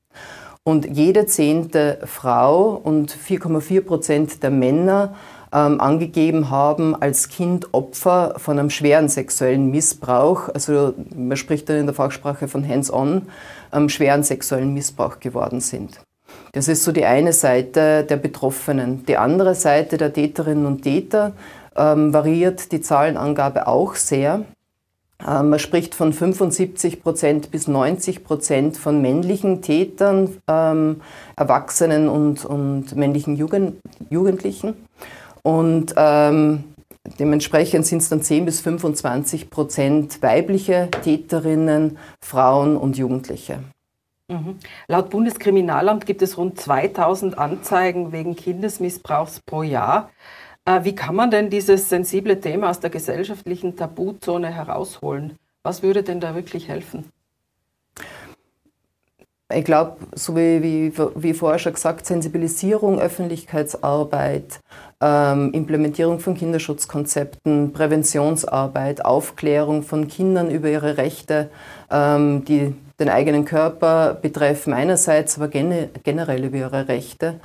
Und 0.64 0.98
jede 0.98 1.26
zehnte 1.26 2.00
Frau 2.06 2.70
und 2.84 3.16
4,4 3.16 3.82
Prozent 3.82 4.44
der 4.44 4.50
Männer 4.50 5.16
ähm, 5.56 5.80
angegeben 5.80 6.50
haben, 6.50 7.02
als 7.02 7.30
Kind 7.30 7.74
Opfer 7.74 8.34
von 8.38 8.60
einem 8.60 8.70
schweren 8.70 9.08
sexuellen 9.08 9.72
Missbrauch, 9.72 10.50
also 10.54 10.94
man 11.16 11.38
spricht 11.38 11.70
dann 11.70 11.78
in 11.78 11.86
der 11.86 11.96
Fachsprache 11.96 12.50
von 12.50 12.68
hands-on, 12.68 13.30
ähm, 13.72 13.88
schweren 13.88 14.24
sexuellen 14.24 14.74
Missbrauch 14.74 15.20
geworden 15.20 15.62
sind. 15.62 16.02
Das 16.52 16.68
ist 16.68 16.84
so 16.84 16.92
die 16.92 17.06
eine 17.06 17.32
Seite 17.32 18.04
der 18.04 18.18
Betroffenen. 18.18 19.06
Die 19.06 19.18
andere 19.18 19.56
Seite 19.56 19.98
der 19.98 20.12
Täterinnen 20.12 20.66
und 20.66 20.82
Täter 20.82 21.32
ähm, 21.76 22.14
variiert 22.14 22.72
die 22.74 22.82
Zahlenangabe 22.82 23.68
auch 23.68 23.96
sehr. 23.96 24.44
Ähm, 25.26 25.50
man 25.50 25.60
spricht 25.60 25.96
von 25.96 26.12
75 26.12 27.02
Prozent 27.02 27.52
bis 27.52 27.68
90 27.68 28.26
Prozent 28.26 28.78
von 28.78 29.02
männlichen 29.02 29.62
Tätern, 29.62 30.38
ähm, 30.50 31.02
Erwachsenen 31.38 32.10
und, 32.10 32.44
und 32.44 32.96
männlichen 32.96 33.38
Jugend, 33.38 33.80
Jugendlichen. 34.10 34.74
Und 35.46 35.94
ähm, 35.96 36.64
dementsprechend 37.20 37.86
sind 37.86 38.02
es 38.02 38.10
dann 38.10 38.24
10 38.24 38.46
bis 38.46 38.62
25 38.62 39.52
Prozent 39.52 40.24
weibliche 40.24 40.90
Täterinnen, 41.04 42.00
Frauen 42.20 42.76
und 42.76 42.98
Jugendliche. 42.98 43.60
Mhm. 44.28 44.58
Laut 44.88 45.12
Bundeskriminalamt 45.12 46.08
gibt 46.08 46.24
es 46.24 46.40
rund 46.40 46.60
2000 46.60 47.38
Anzeigen 47.38 48.12
wegen 48.12 48.36
Kindesmissbrauchs 48.36 49.40
pro 49.42 49.62
Jahr. 49.62 50.10
Äh, 50.66 50.84
wie 50.84 50.96
kann 50.96 51.14
man 51.14 51.30
denn 51.30 51.52
dieses 51.52 51.90
sensible 51.90 52.40
Thema 52.40 52.72
aus 52.72 52.80
der 52.80 52.90
gesellschaftlichen 52.90 53.76
Tabuzone 53.76 54.52
herausholen? 54.52 55.38
Was 55.62 55.84
würde 55.84 56.02
denn 56.02 56.20
da 56.20 56.34
wirklich 56.34 56.70
helfen? 56.70 57.12
Ich 59.56 59.64
glaube, 59.64 59.96
so 60.14 60.36
wie, 60.36 60.62
wie, 60.62 60.94
wie 61.16 61.34
vorher 61.34 61.60
schon 61.60 61.74
gesagt, 61.74 62.06
Sensibilisierung, 62.06 63.00
Öffentlichkeitsarbeit, 63.00 64.60
ähm, 65.02 65.54
Implementierung 65.54 66.20
von 66.20 66.36
Kinderschutzkonzepten, 66.36 67.72
Präventionsarbeit, 67.72 69.06
Aufklärung 69.06 69.84
von 69.84 70.10
Kindern 70.10 70.52
über 70.52 70.70
ihre 70.70 70.98
Rechte, 70.98 71.50
ähm, 71.90 72.44
die 72.44 72.76
den 73.00 73.10
eigenen 73.10 73.46
Körper 73.46 74.14
betreffen 74.14 74.74
einerseits, 74.74 75.38
aber 75.38 75.48
gene, 75.48 75.90
generell 76.04 76.44
über 76.44 76.58
ihre 76.58 76.88
Rechte. 76.90 77.40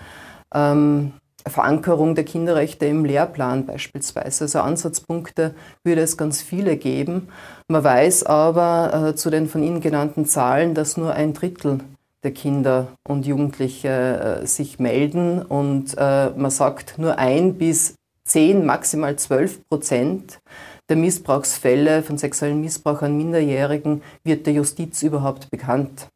Ähm, 0.52 1.12
Verankerung 1.46 2.14
der 2.14 2.24
Kinderrechte 2.24 2.86
im 2.86 3.04
Lehrplan 3.04 3.66
beispielsweise. 3.66 4.44
Also 4.44 4.60
Ansatzpunkte 4.60 5.54
würde 5.84 6.02
es 6.02 6.16
ganz 6.16 6.42
viele 6.42 6.76
geben. 6.76 7.28
Man 7.68 7.82
weiß 7.82 8.24
aber 8.24 9.10
äh, 9.10 9.14
zu 9.14 9.30
den 9.30 9.48
von 9.48 9.62
Ihnen 9.62 9.80
genannten 9.80 10.26
Zahlen, 10.26 10.74
dass 10.74 10.96
nur 10.96 11.14
ein 11.14 11.32
Drittel 11.32 11.80
der 12.22 12.32
Kinder 12.32 12.88
und 13.06 13.26
Jugendliche 13.26 14.40
äh, 14.42 14.46
sich 14.46 14.78
melden 14.78 15.42
und 15.42 15.94
äh, 15.96 16.30
man 16.30 16.50
sagt, 16.50 16.98
nur 16.98 17.18
ein 17.18 17.54
bis 17.54 17.94
zehn, 18.24 18.64
maximal 18.66 19.16
zwölf 19.16 19.60
Prozent 19.68 20.40
der 20.88 20.96
Missbrauchsfälle 20.96 22.02
von 22.02 22.18
sexuellem 22.18 22.60
Missbrauch 22.60 23.02
an 23.02 23.16
Minderjährigen 23.16 24.02
wird 24.24 24.46
der 24.46 24.54
Justiz 24.54 25.02
überhaupt 25.02 25.50
bekannt. 25.50 26.08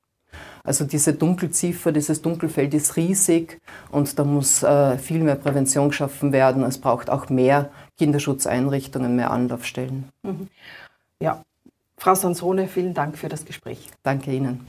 Also 0.65 0.85
diese 0.85 1.13
Dunkelziffer, 1.13 1.93
dieses 1.93 2.23
Dunkelfeld 2.23 2.75
ist 2.75 2.97
riesig 2.97 3.61
und 3.91 4.19
da 4.19 4.25
muss 4.25 4.63
äh, 4.63 4.99
viel 4.99 5.23
mehr 5.23 5.37
Prävention 5.37 5.91
geschaffen 5.91 6.33
werden. 6.33 6.65
Es 6.65 6.79
braucht 6.79 7.11
auch 7.11 7.29
mehr 7.29 7.71
Kinderschutzeinrichtungen, 7.99 9.15
mehr 9.15 9.31
Anlaufstellen. 9.31 10.09
Mhm. 10.23 10.49
Ja, 11.21 11.43
Frau 11.97 12.15
Sansone, 12.15 12.67
vielen 12.67 12.95
Dank 12.95 13.17
für 13.19 13.29
das 13.29 13.45
Gespräch. 13.45 13.91
Danke 14.03 14.33
Ihnen. 14.33 14.67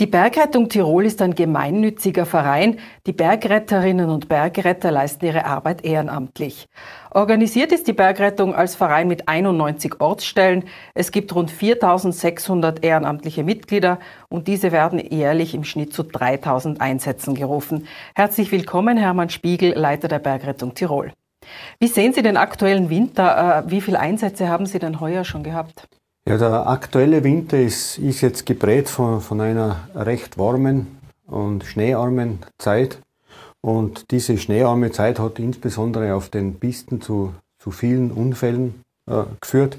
Die 0.00 0.06
Bergrettung 0.06 0.70
Tirol 0.70 1.04
ist 1.04 1.20
ein 1.20 1.34
gemeinnütziger 1.34 2.24
Verein. 2.24 2.78
Die 3.06 3.12
Bergretterinnen 3.12 4.08
und 4.08 4.30
Bergretter 4.30 4.90
leisten 4.90 5.26
ihre 5.26 5.44
Arbeit 5.44 5.84
ehrenamtlich. 5.84 6.68
Organisiert 7.10 7.70
ist 7.70 7.86
die 7.86 7.92
Bergrettung 7.92 8.54
als 8.54 8.74
Verein 8.74 9.08
mit 9.08 9.28
91 9.28 10.00
Ortsstellen. 10.00 10.64
Es 10.94 11.12
gibt 11.12 11.34
rund 11.34 11.50
4600 11.50 12.82
ehrenamtliche 12.82 13.44
Mitglieder 13.44 13.98
und 14.30 14.48
diese 14.48 14.72
werden 14.72 14.98
jährlich 15.06 15.54
im 15.54 15.64
Schnitt 15.64 15.92
zu 15.92 16.02
3000 16.02 16.80
Einsätzen 16.80 17.34
gerufen. 17.34 17.86
Herzlich 18.14 18.50
willkommen, 18.52 18.96
Hermann 18.96 19.28
Spiegel, 19.28 19.74
Leiter 19.74 20.08
der 20.08 20.20
Bergrettung 20.20 20.72
Tirol. 20.72 21.12
Wie 21.78 21.88
sehen 21.88 22.14
Sie 22.14 22.22
den 22.22 22.38
aktuellen 22.38 22.88
Winter? 22.88 23.66
Äh, 23.66 23.70
wie 23.70 23.82
viele 23.82 24.00
Einsätze 24.00 24.48
haben 24.48 24.64
Sie 24.64 24.78
denn 24.78 25.00
heuer 25.00 25.24
schon 25.24 25.42
gehabt? 25.42 25.90
Ja, 26.30 26.38
der 26.38 26.68
aktuelle 26.68 27.24
Winter 27.24 27.58
ist, 27.58 27.98
ist 27.98 28.20
jetzt 28.20 28.46
geprägt 28.46 28.88
von, 28.88 29.20
von 29.20 29.40
einer 29.40 29.88
recht 29.96 30.38
warmen 30.38 31.00
und 31.26 31.64
schneearmen 31.64 32.38
Zeit. 32.56 33.00
Und 33.60 34.12
diese 34.12 34.38
schneearme 34.38 34.92
Zeit 34.92 35.18
hat 35.18 35.40
insbesondere 35.40 36.14
auf 36.14 36.28
den 36.28 36.60
Pisten 36.60 37.00
zu, 37.00 37.34
zu 37.58 37.72
vielen 37.72 38.12
Unfällen 38.12 38.84
äh, 39.10 39.24
geführt. 39.40 39.76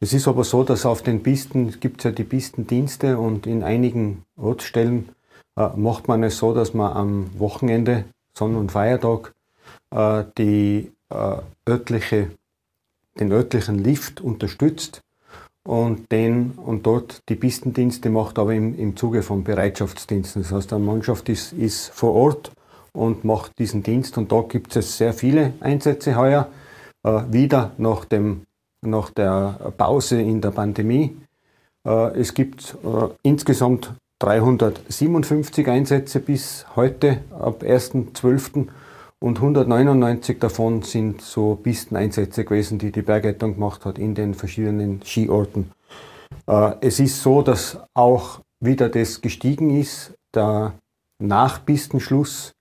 Es 0.00 0.12
ist 0.12 0.26
aber 0.26 0.42
so, 0.42 0.64
dass 0.64 0.84
auf 0.84 1.02
den 1.02 1.22
Pisten 1.22 1.78
gibt 1.78 2.00
es 2.00 2.04
ja 2.06 2.10
die 2.10 2.24
Pistendienste 2.24 3.16
und 3.16 3.46
in 3.46 3.62
einigen 3.62 4.24
Ortsstellen 4.36 5.10
äh, 5.56 5.68
macht 5.76 6.08
man 6.08 6.24
es 6.24 6.38
so, 6.38 6.52
dass 6.54 6.74
man 6.74 6.92
am 6.92 7.38
Wochenende, 7.38 8.02
Sonn- 8.36 8.56
und 8.56 8.72
Feiertag, 8.72 9.32
äh, 9.94 10.24
die, 10.38 10.90
äh, 11.10 11.36
örtliche, 11.68 12.32
den 13.20 13.30
örtlichen 13.30 13.78
Lift 13.78 14.20
unterstützt 14.20 15.04
und 15.66 16.12
den 16.12 16.52
und 16.52 16.86
dort 16.86 17.22
die 17.28 17.36
Pistendienste 17.36 18.10
macht, 18.10 18.38
aber 18.38 18.54
im, 18.54 18.78
im 18.78 18.96
Zuge 18.96 19.22
von 19.22 19.44
Bereitschaftsdiensten. 19.44 20.42
Das 20.42 20.52
heißt, 20.52 20.72
eine 20.72 20.84
Mannschaft 20.84 21.28
ist, 21.28 21.52
ist 21.52 21.88
vor 21.88 22.14
Ort 22.14 22.52
und 22.92 23.24
macht 23.24 23.58
diesen 23.58 23.82
Dienst 23.82 24.18
und 24.18 24.30
da 24.30 24.42
gibt 24.42 24.76
es 24.76 24.98
sehr 24.98 25.12
viele 25.14 25.54
Einsätze 25.60 26.16
heuer, 26.16 26.48
äh, 27.02 27.22
wieder 27.30 27.72
nach, 27.78 28.04
dem, 28.04 28.42
nach 28.82 29.10
der 29.10 29.72
Pause 29.76 30.20
in 30.20 30.40
der 30.40 30.50
Pandemie. 30.50 31.16
Äh, 31.86 32.18
es 32.18 32.34
gibt 32.34 32.76
äh, 32.84 33.08
insgesamt 33.22 33.94
357 34.20 35.68
Einsätze 35.68 36.20
bis 36.20 36.66
heute, 36.76 37.18
ab 37.30 37.62
1.12. 37.62 38.68
Und 39.24 39.38
199 39.38 40.38
davon 40.38 40.82
sind 40.82 41.22
so 41.22 41.54
Pisteneinsätze 41.54 42.44
gewesen, 42.44 42.78
die 42.78 42.92
die 42.92 43.00
Bergrettung 43.00 43.54
gemacht 43.54 43.86
hat 43.86 43.98
in 43.98 44.14
den 44.14 44.34
verschiedenen 44.34 45.00
Skiorten. 45.02 45.70
Äh, 46.46 46.74
es 46.82 47.00
ist 47.00 47.22
so, 47.22 47.40
dass 47.40 47.78
auch 47.94 48.42
wieder 48.60 48.90
das 48.90 49.22
gestiegen 49.22 49.70
ist, 49.70 50.12
der 50.34 50.74
Nachpistenschluss, 51.18 52.52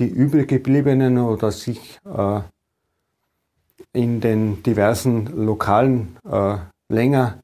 die 0.00 0.08
übelgebliebenen 0.08 1.18
oder 1.18 1.52
sich 1.52 2.00
äh, 2.04 2.40
in 3.92 4.20
den 4.20 4.64
diversen 4.64 5.26
Lokalen 5.26 6.16
äh, 6.28 6.56
länger 6.88 7.38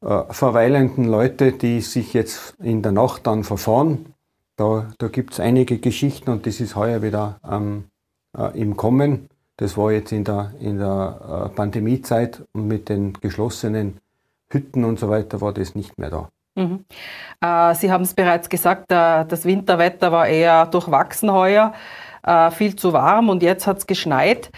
verweilenden 0.00 1.04
Leute, 1.04 1.52
die 1.52 1.80
sich 1.80 2.12
jetzt 2.12 2.56
in 2.58 2.82
der 2.82 2.90
Nacht 2.90 3.24
dann 3.26 3.44
verfahren, 3.44 4.11
da, 4.62 4.86
da 4.98 5.08
gibt 5.08 5.32
es 5.32 5.40
einige 5.40 5.78
Geschichten 5.78 6.30
und 6.30 6.46
das 6.46 6.60
ist 6.60 6.76
heuer 6.76 7.02
wieder 7.02 7.40
ähm, 7.48 7.84
äh, 8.36 8.58
im 8.58 8.76
Kommen. 8.76 9.28
Das 9.56 9.76
war 9.76 9.92
jetzt 9.92 10.12
in 10.12 10.24
der, 10.24 10.52
in 10.60 10.78
der 10.78 11.48
äh, 11.50 11.54
Pandemiezeit 11.54 12.42
und 12.52 12.68
mit 12.68 12.88
den 12.88 13.12
geschlossenen 13.14 13.98
Hütten 14.50 14.84
und 14.84 14.98
so 14.98 15.08
weiter 15.08 15.40
war 15.40 15.52
das 15.52 15.74
nicht 15.74 15.98
mehr 15.98 16.10
da. 16.10 16.28
Mhm. 16.54 16.84
Äh, 17.40 17.74
Sie 17.74 17.90
haben 17.90 18.02
es 18.02 18.14
bereits 18.14 18.48
gesagt, 18.48 18.92
äh, 18.92 19.24
das 19.24 19.44
Winterwetter 19.44 20.12
war 20.12 20.28
eher 20.28 20.66
durchwachsen 20.66 21.32
heuer, 21.32 21.72
äh, 22.22 22.50
viel 22.52 22.76
zu 22.76 22.92
warm 22.92 23.30
und 23.30 23.42
jetzt 23.42 23.66
hat 23.66 23.78
es 23.78 23.86
geschneit 23.86 24.50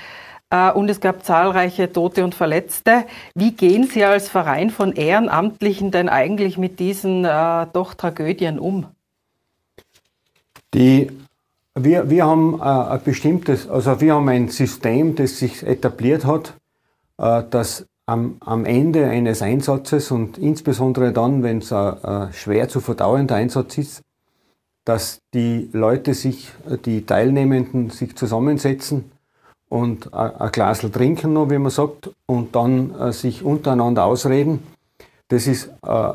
äh, 0.50 0.70
und 0.70 0.90
es 0.90 1.00
gab 1.00 1.24
zahlreiche 1.24 1.90
Tote 1.92 2.24
und 2.24 2.34
Verletzte. 2.34 3.04
Wie 3.34 3.52
gehen 3.52 3.84
Sie 3.84 4.04
als 4.04 4.28
Verein 4.28 4.68
von 4.68 4.92
Ehrenamtlichen 4.92 5.90
denn 5.90 6.10
eigentlich 6.10 6.58
mit 6.58 6.78
diesen 6.78 7.24
äh, 7.24 7.66
doch 7.72 7.94
Tragödien 7.94 8.58
um? 8.58 8.93
Die, 10.74 11.10
wir, 11.74 12.10
wir 12.10 12.26
haben 12.26 12.60
äh, 12.60 12.62
ein 12.62 13.00
bestimmtes, 13.02 13.68
also 13.68 14.00
wir 14.00 14.14
haben 14.14 14.28
ein 14.28 14.48
System, 14.48 15.14
das 15.14 15.38
sich 15.38 15.62
etabliert 15.66 16.24
hat, 16.24 16.54
dass 17.16 17.86
am, 18.06 18.36
am 18.40 18.64
Ende 18.64 19.08
eines 19.08 19.40
Einsatzes 19.40 20.10
und 20.10 20.36
insbesondere 20.36 21.12
dann, 21.12 21.42
wenn 21.42 21.58
es 21.58 21.72
ein, 21.72 22.02
ein 22.04 22.32
schwer 22.32 22.68
zu 22.68 22.80
verdauender 22.80 23.36
Einsatz 23.36 23.78
ist, 23.78 24.02
dass 24.84 25.20
die 25.32 25.70
Leute 25.72 26.14
sich, 26.14 26.50
die 26.84 27.06
Teilnehmenden 27.06 27.90
sich 27.90 28.16
zusammensetzen 28.16 29.10
und 29.68 30.12
ein 30.12 30.52
Glas 30.52 30.80
trinken 30.80 31.32
noch, 31.32 31.50
wie 31.50 31.58
man 31.58 31.70
sagt, 31.70 32.10
und 32.26 32.54
dann 32.54 32.94
äh, 32.94 33.12
sich 33.12 33.42
untereinander 33.42 34.04
ausreden. 34.04 34.62
Das 35.28 35.46
ist 35.46 35.70
äh, 35.86 36.12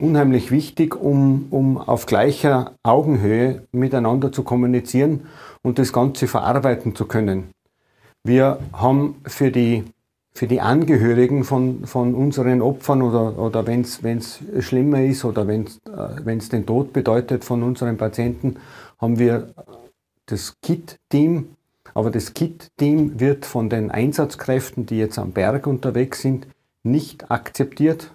unheimlich 0.00 0.50
wichtig, 0.50 0.94
um, 0.94 1.46
um 1.50 1.76
auf 1.76 2.06
gleicher 2.06 2.72
Augenhöhe 2.82 3.62
miteinander 3.72 4.32
zu 4.32 4.44
kommunizieren 4.44 5.26
und 5.62 5.78
das 5.78 5.92
Ganze 5.92 6.28
verarbeiten 6.28 6.94
zu 6.94 7.06
können. 7.06 7.50
Wir 8.24 8.58
haben 8.72 9.16
für 9.26 9.50
die 9.50 9.84
für 10.38 10.46
die 10.46 10.60
Angehörigen 10.60 11.42
von, 11.42 11.84
von 11.84 12.14
unseren 12.14 12.62
Opfern 12.62 13.02
oder, 13.02 13.36
oder 13.40 13.66
wenn 13.66 13.80
es 13.80 14.38
schlimmer 14.60 15.02
ist 15.02 15.24
oder 15.24 15.48
wenn 15.48 15.64
es 15.64 15.80
äh, 15.88 16.48
den 16.50 16.64
Tod 16.64 16.92
bedeutet 16.92 17.44
von 17.44 17.64
unseren 17.64 17.96
Patienten, 17.96 18.54
haben 19.00 19.18
wir 19.18 19.52
das 20.26 20.54
KIT-Team. 20.62 21.56
Aber 21.92 22.12
das 22.12 22.34
KIT-Team 22.34 23.18
wird 23.18 23.46
von 23.46 23.68
den 23.68 23.90
Einsatzkräften, 23.90 24.86
die 24.86 24.98
jetzt 24.98 25.18
am 25.18 25.32
Berg 25.32 25.66
unterwegs 25.66 26.20
sind, 26.20 26.46
nicht 26.84 27.32
akzeptiert 27.32 28.12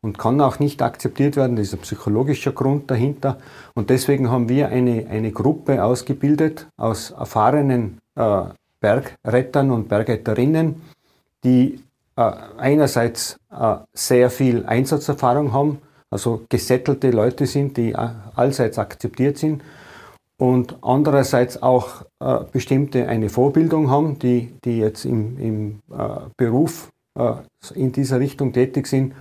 und 0.00 0.18
kann 0.18 0.40
auch 0.40 0.58
nicht 0.58 0.82
akzeptiert 0.82 1.36
werden. 1.36 1.56
Das 1.56 1.68
ist 1.68 1.74
ein 1.74 1.80
psychologischer 1.80 2.52
Grund 2.52 2.90
dahinter. 2.90 3.38
Und 3.74 3.90
deswegen 3.90 4.30
haben 4.30 4.48
wir 4.48 4.68
eine, 4.68 5.06
eine 5.08 5.32
Gruppe 5.32 5.82
ausgebildet 5.82 6.66
aus 6.76 7.10
erfahrenen 7.10 7.98
äh, 8.14 8.42
Bergrettern 8.80 9.70
und 9.70 9.88
Bergretterinnen, 9.88 10.80
die 11.44 11.80
äh, 12.16 12.32
einerseits 12.56 13.38
äh, 13.50 13.76
sehr 13.92 14.30
viel 14.30 14.66
Einsatzerfahrung 14.66 15.52
haben, 15.52 15.78
also 16.10 16.42
gesettelte 16.48 17.10
Leute 17.10 17.46
sind, 17.46 17.76
die 17.76 17.92
äh, 17.92 18.08
allseits 18.34 18.78
akzeptiert 18.78 19.38
sind 19.38 19.62
und 20.38 20.76
andererseits 20.82 21.60
auch 21.62 22.02
äh, 22.20 22.38
bestimmte 22.52 23.08
eine 23.08 23.28
Vorbildung 23.28 23.90
haben, 23.90 24.18
die, 24.18 24.52
die 24.64 24.78
jetzt 24.78 25.04
im, 25.04 25.38
im 25.38 25.80
äh, 25.90 26.20
Beruf 26.36 26.90
äh, 27.18 27.34
in 27.74 27.92
dieser 27.92 28.20
Richtung 28.20 28.52
tätig 28.52 28.86
sind. 28.86 29.14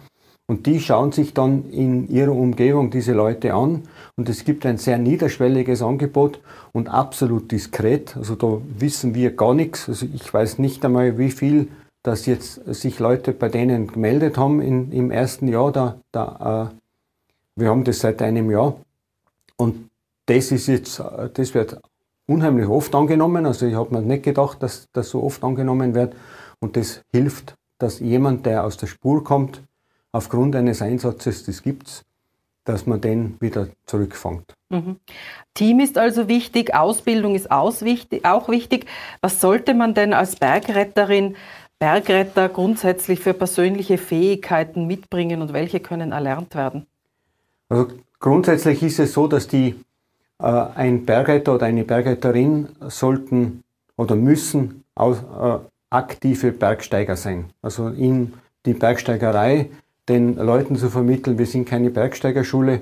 Und 0.49 0.65
die 0.65 0.79
schauen 0.79 1.11
sich 1.11 1.33
dann 1.33 1.69
in 1.71 2.09
ihrer 2.09 2.31
Umgebung 2.31 2.89
diese 2.89 3.11
Leute 3.13 3.53
an. 3.53 3.83
Und 4.15 4.29
es 4.29 4.45
gibt 4.45 4.65
ein 4.65 4.77
sehr 4.77 4.97
niederschwelliges 4.97 5.81
Angebot 5.81 6.39
und 6.71 6.87
absolut 6.87 7.51
diskret. 7.51 8.15
Also 8.15 8.35
da 8.35 8.61
wissen 8.79 9.13
wir 9.13 9.35
gar 9.35 9.53
nichts. 9.53 9.89
Also 9.89 10.05
ich 10.05 10.33
weiß 10.33 10.57
nicht 10.59 10.85
einmal, 10.85 11.17
wie 11.17 11.31
viel 11.31 11.67
dass 12.07 12.25
jetzt 12.25 12.61
sich 12.73 12.99
Leute 12.99 13.33
bei 13.33 13.49
denen 13.49 13.87
gemeldet 13.87 14.37
haben 14.37 14.61
in, 14.61 14.93
im 14.93 15.11
ersten 15.11 15.49
Jahr. 15.49 15.73
Da, 15.73 15.97
da, 16.13 16.71
äh, 16.71 17.59
wir 17.59 17.69
haben 17.69 17.83
das 17.83 17.99
seit 17.99 18.21
einem 18.21 18.49
Jahr. 18.49 18.77
Und 19.57 19.89
das 20.27 20.53
ist 20.53 20.67
jetzt, 20.67 21.03
das 21.33 21.53
wird 21.53 21.77
unheimlich 22.25 22.67
oft 22.67 22.95
angenommen. 22.95 23.45
Also 23.45 23.65
ich 23.65 23.75
habe 23.75 23.93
mir 23.93 24.01
nicht 24.01 24.23
gedacht, 24.23 24.63
dass 24.63 24.87
das 24.93 25.09
so 25.09 25.21
oft 25.21 25.43
angenommen 25.43 25.95
wird. 25.95 26.15
Und 26.61 26.77
das 26.77 27.01
hilft, 27.11 27.55
dass 27.77 27.99
jemand, 27.99 28.45
der 28.45 28.63
aus 28.63 28.77
der 28.77 28.87
Spur 28.87 29.25
kommt, 29.25 29.61
aufgrund 30.17 30.55
eines 30.55 30.81
Einsatzes, 30.81 31.45
das 31.45 31.61
gibt's, 31.61 32.03
dass 32.65 32.87
man 32.87 32.99
den 32.99 33.37
wieder 33.39 33.69
zurückfängt. 33.85 34.53
Mhm. 34.69 34.97
Team 35.53 35.79
ist 35.79 35.97
also 35.97 36.27
wichtig, 36.27 36.73
Ausbildung 36.73 37.35
ist 37.35 37.49
auch 37.49 37.81
wichtig. 38.49 38.87
Was 39.21 39.39
sollte 39.39 39.73
man 39.73 39.93
denn 39.93 40.13
als 40.13 40.35
Bergretterin 40.35 41.35
Bergretter 41.79 42.49
grundsätzlich 42.49 43.19
für 43.19 43.35
persönliche 43.35 43.99
Fähigkeiten 43.99 44.87
mitbringen 44.87 45.43
und 45.43 45.53
welche 45.53 45.79
können 45.79 46.11
erlernt 46.11 46.55
werden? 46.55 46.87
Also 47.69 47.87
grundsätzlich 48.19 48.81
ist 48.81 48.97
es 48.97 49.13
so, 49.13 49.27
dass 49.27 49.47
die, 49.47 49.75
äh, 50.39 50.45
ein 50.47 51.05
Bergretter 51.05 51.53
oder 51.53 51.67
eine 51.67 51.83
Bergretterin 51.83 52.69
sollten 52.87 53.63
oder 53.95 54.15
müssen 54.15 54.83
aus, 54.95 55.19
äh, 55.19 55.59
aktive 55.91 56.51
Bergsteiger 56.51 57.15
sein. 57.15 57.51
Also 57.61 57.89
in 57.89 58.33
die 58.65 58.73
Bergsteigerei 58.73 59.69
den 60.09 60.35
Leuten 60.35 60.75
zu 60.75 60.89
vermitteln, 60.89 61.37
wir 61.37 61.45
sind 61.45 61.67
keine 61.67 61.89
Bergsteigerschule, 61.89 62.81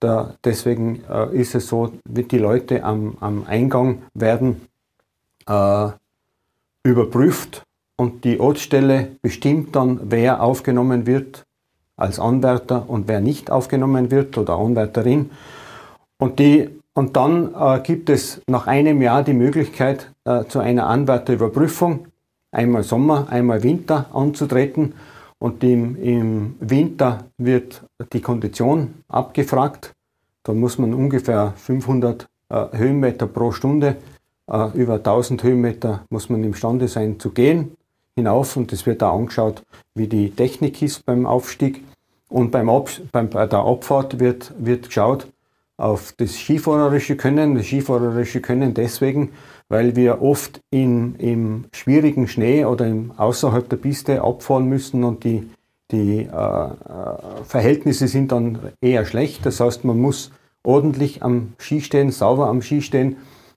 da, 0.00 0.34
deswegen 0.44 1.02
äh, 1.08 1.34
ist 1.36 1.54
es 1.54 1.68
so, 1.68 1.92
die 2.04 2.38
Leute 2.38 2.84
am, 2.84 3.16
am 3.20 3.44
Eingang 3.46 4.02
werden 4.12 4.60
äh, 5.46 5.88
überprüft 6.82 7.62
und 7.96 8.24
die 8.24 8.40
Ortsstelle 8.40 9.16
bestimmt 9.22 9.74
dann, 9.76 10.00
wer 10.04 10.42
aufgenommen 10.42 11.06
wird 11.06 11.44
als 11.96 12.18
Anwärter 12.18 12.88
und 12.88 13.08
wer 13.08 13.20
nicht 13.20 13.50
aufgenommen 13.50 14.10
wird 14.10 14.36
oder 14.36 14.58
Anwärterin. 14.58 15.30
Und, 16.18 16.38
die, 16.38 16.68
und 16.92 17.16
dann 17.16 17.54
äh, 17.54 17.80
gibt 17.80 18.10
es 18.10 18.42
nach 18.46 18.66
einem 18.66 19.00
Jahr 19.00 19.22
die 19.22 19.32
Möglichkeit, 19.32 20.10
äh, 20.24 20.44
zu 20.44 20.58
einer 20.58 20.86
Anwärterüberprüfung, 20.86 22.06
einmal 22.50 22.82
Sommer, 22.82 23.28
einmal 23.30 23.62
Winter 23.62 24.06
anzutreten. 24.12 24.94
Und 25.38 25.62
im, 25.62 25.96
im 25.96 26.56
Winter 26.60 27.24
wird 27.38 27.82
die 28.12 28.20
Kondition 28.20 28.94
abgefragt. 29.08 29.92
Da 30.42 30.52
muss 30.52 30.78
man 30.78 30.94
ungefähr 30.94 31.52
500 31.56 32.28
äh, 32.48 32.66
Höhenmeter 32.72 33.26
pro 33.26 33.52
Stunde, 33.52 33.96
äh, 34.46 34.68
über 34.78 34.94
1000 34.94 35.42
Höhenmeter 35.42 36.04
muss 36.10 36.28
man 36.28 36.44
imstande 36.44 36.88
sein 36.88 37.18
zu 37.18 37.30
gehen 37.30 37.76
hinauf 38.16 38.56
und 38.56 38.72
es 38.72 38.86
wird 38.86 39.02
da 39.02 39.12
angeschaut, 39.12 39.62
wie 39.94 40.06
die 40.06 40.30
Technik 40.30 40.80
ist 40.82 41.04
beim 41.04 41.26
Aufstieg. 41.26 41.82
Und 42.28 42.50
beim, 42.50 42.68
Ab 42.68 42.90
beim 43.12 43.28
bei 43.28 43.46
der 43.46 43.60
Abfahrt 43.60 44.18
wird, 44.18 44.52
wird 44.58 44.86
geschaut 44.86 45.28
auf 45.76 46.12
das 46.16 46.36
skifahrerische 46.36 47.16
Können. 47.16 47.54
Das 47.54 47.66
skifahrerische 47.66 48.40
Können 48.40 48.74
deswegen, 48.74 49.32
weil 49.68 49.96
wir 49.96 50.22
oft 50.22 50.60
in, 50.70 51.16
im 51.16 51.64
schwierigen 51.72 52.28
Schnee 52.28 52.64
oder 52.64 52.86
im, 52.86 53.12
außerhalb 53.16 53.68
der 53.68 53.76
Piste 53.76 54.22
abfahren 54.22 54.68
müssen 54.68 55.04
und 55.04 55.24
die, 55.24 55.48
die 55.90 56.20
äh, 56.20 56.26
äh, 56.26 57.44
Verhältnisse 57.44 58.08
sind 58.08 58.32
dann 58.32 58.58
eher 58.80 59.04
schlecht. 59.04 59.44
Das 59.46 59.60
heißt, 59.60 59.84
man 59.84 60.00
muss 60.00 60.30
ordentlich 60.62 61.22
am 61.22 61.52
Ski 61.58 61.80
stehen, 61.80 62.10
sauber 62.10 62.46
am 62.48 62.62
Ski 62.62 62.80
stehen 62.82 63.16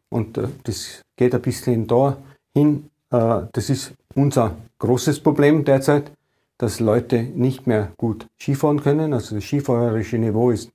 und 0.09 0.37
äh, 0.37 0.47
das 0.63 1.01
geht 1.15 1.35
ein 1.35 1.41
bisschen 1.41 1.87
da 1.87 2.17
hin. 2.55 2.89
Äh, 3.11 3.41
das 3.51 3.69
ist 3.69 3.93
unser 4.15 4.55
großes 4.79 5.19
Problem 5.19 5.63
derzeit, 5.65 6.11
dass 6.57 6.79
Leute 6.79 7.21
nicht 7.21 7.67
mehr 7.67 7.91
gut 7.97 8.25
Skifahren 8.41 8.81
können. 8.81 9.13
Also 9.13 9.35
das 9.35 9.43
skifahrerische 9.43 10.17
Niveau 10.17 10.49
ist, 10.49 10.71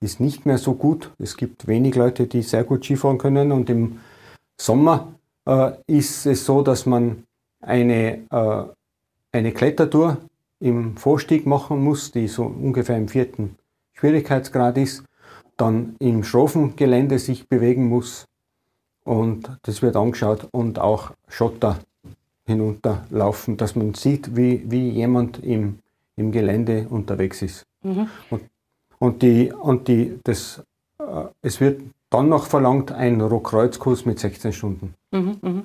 ist 0.00 0.20
nicht 0.20 0.46
mehr 0.46 0.58
so 0.58 0.74
gut. 0.74 1.12
Es 1.18 1.36
gibt 1.36 1.66
wenig 1.66 1.94
Leute, 1.94 2.26
die 2.26 2.42
sehr 2.42 2.64
gut 2.64 2.84
Skifahren 2.84 3.18
können. 3.18 3.52
Und 3.52 3.68
im 3.70 4.00
Sommer 4.60 5.14
äh, 5.46 5.72
ist 5.86 6.26
es 6.26 6.44
so, 6.44 6.62
dass 6.62 6.86
man 6.86 7.24
eine, 7.60 8.24
äh, 8.30 8.64
eine 9.32 9.52
Klettertour 9.52 10.18
im 10.60 10.96
Vorstieg 10.96 11.46
machen 11.46 11.82
muss, 11.82 12.12
die 12.12 12.28
so 12.28 12.44
ungefähr 12.44 12.96
im 12.96 13.08
vierten 13.08 13.56
Schwierigkeitsgrad 13.94 14.78
ist, 14.78 15.04
dann 15.56 15.96
im 15.98 16.22
Schrofengelände 16.22 17.18
sich 17.18 17.48
bewegen 17.48 17.88
muss 17.88 18.26
und 19.04 19.58
das 19.62 19.80
wird 19.80 19.96
angeschaut 19.96 20.48
und 20.52 20.78
auch 20.78 21.12
Schotter 21.28 21.78
hinunterlaufen, 22.46 23.56
dass 23.56 23.74
man 23.74 23.94
sieht, 23.94 24.36
wie, 24.36 24.70
wie 24.70 24.90
jemand 24.90 25.42
im, 25.42 25.78
im 26.16 26.30
Gelände 26.30 26.86
unterwegs 26.88 27.42
ist. 27.42 27.64
Mhm. 27.82 28.08
Und, 28.30 28.42
und, 28.98 29.22
die, 29.22 29.52
und 29.52 29.88
die, 29.88 30.18
das, 30.24 30.62
äh, 31.00 31.04
es 31.42 31.60
wird 31.60 31.80
dann 32.10 32.28
noch 32.28 32.46
verlangt 32.46 32.90
ein 32.90 33.20
Rohkreuzkurs 33.20 34.06
mit 34.06 34.18
16 34.18 34.52
Stunden. 34.52 34.94
Mhm, 35.10 35.38
mh. 35.40 35.62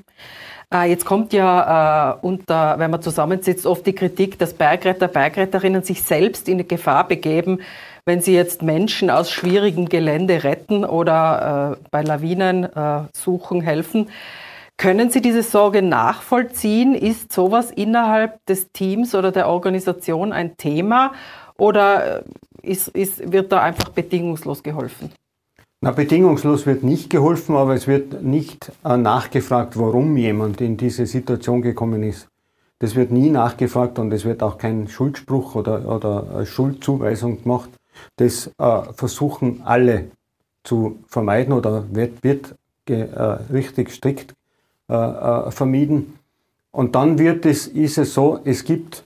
äh, 0.74 0.90
jetzt 0.90 1.06
kommt 1.06 1.34
ja 1.34 2.14
äh, 2.14 2.18
unter, 2.22 2.80
wenn 2.80 2.92
man 2.92 3.02
zusammensitzt, 3.02 3.66
oft 3.66 3.86
die 3.86 3.94
Kritik, 3.94 4.38
dass 4.40 4.54
Bergretter, 4.54 5.08
Bergretterinnen 5.08 5.84
sich 5.84 6.04
selbst 6.04 6.50
in 6.50 6.68
Gefahr 6.68 7.08
begeben, 7.08 7.60
wenn 8.06 8.22
sie 8.22 8.34
jetzt 8.34 8.62
Menschen 8.62 9.10
aus 9.10 9.32
schwierigem 9.32 9.88
Gelände 9.88 10.44
retten 10.44 10.84
oder 10.84 11.78
äh, 11.82 11.88
bei 11.92 12.02
Lawinen 12.02 12.66
äh, 12.66 13.04
suchen, 13.14 13.62
helfen. 13.62 14.10
Können 14.76 15.12
Sie 15.12 15.22
diese 15.22 15.44
Sorge 15.44 15.82
nachvollziehen? 15.82 16.96
Ist 16.96 17.32
sowas 17.32 17.72
innerhalb 17.72 18.44
des 18.48 18.72
Teams 18.72 19.16
oder 19.16 19.32
der 19.32 19.48
Organisation 19.48 20.34
ein 20.34 20.58
Thema 20.58 21.14
oder 21.58 22.20
äh, 22.20 22.24
ist, 22.64 22.88
ist, 22.90 23.32
wird 23.32 23.52
da 23.52 23.62
einfach 23.62 23.90
bedingungslos 23.90 24.64
geholfen? 24.64 25.12
Na, 25.82 25.92
bedingungslos 25.92 26.66
wird 26.66 26.84
nicht 26.84 27.10
geholfen, 27.10 27.56
aber 27.56 27.74
es 27.74 27.88
wird 27.88 28.24
nicht 28.24 28.72
äh, 28.86 28.96
nachgefragt, 28.96 29.78
warum 29.78 30.16
jemand 30.18 30.62
in 30.62 30.78
diese 30.78 31.06
Situation 31.06 31.62
gekommen 31.62 32.04
ist. 32.04 32.28
Das 32.80 32.96
wird 32.96 33.12
nie 33.12 33.30
nachgefragt 33.30 34.00
und 34.00 34.12
es 34.12 34.26
wird 34.26 34.42
auch 34.44 34.58
kein 34.58 34.88
Schuldspruch 34.88 35.56
oder, 35.56 35.88
oder 35.88 36.46
Schuldzuweisung 36.46 37.44
gemacht. 37.44 37.70
Das 38.16 38.48
äh, 38.58 38.82
versuchen 38.94 39.62
alle 39.64 40.12
zu 40.64 41.00
vermeiden 41.08 41.54
oder 41.54 41.84
wird, 41.94 42.24
wird 42.24 42.56
äh, 42.90 43.04
richtig 43.52 43.92
strikt 43.92 44.34
äh, 44.90 44.96
äh, 44.96 45.52
vermieden. 45.52 46.20
Und 46.72 46.96
dann 46.96 47.20
wird 47.20 47.46
es, 47.46 47.68
ist 47.68 47.98
es 47.98 48.14
so, 48.14 48.40
es 48.44 48.64
gibt 48.64 49.04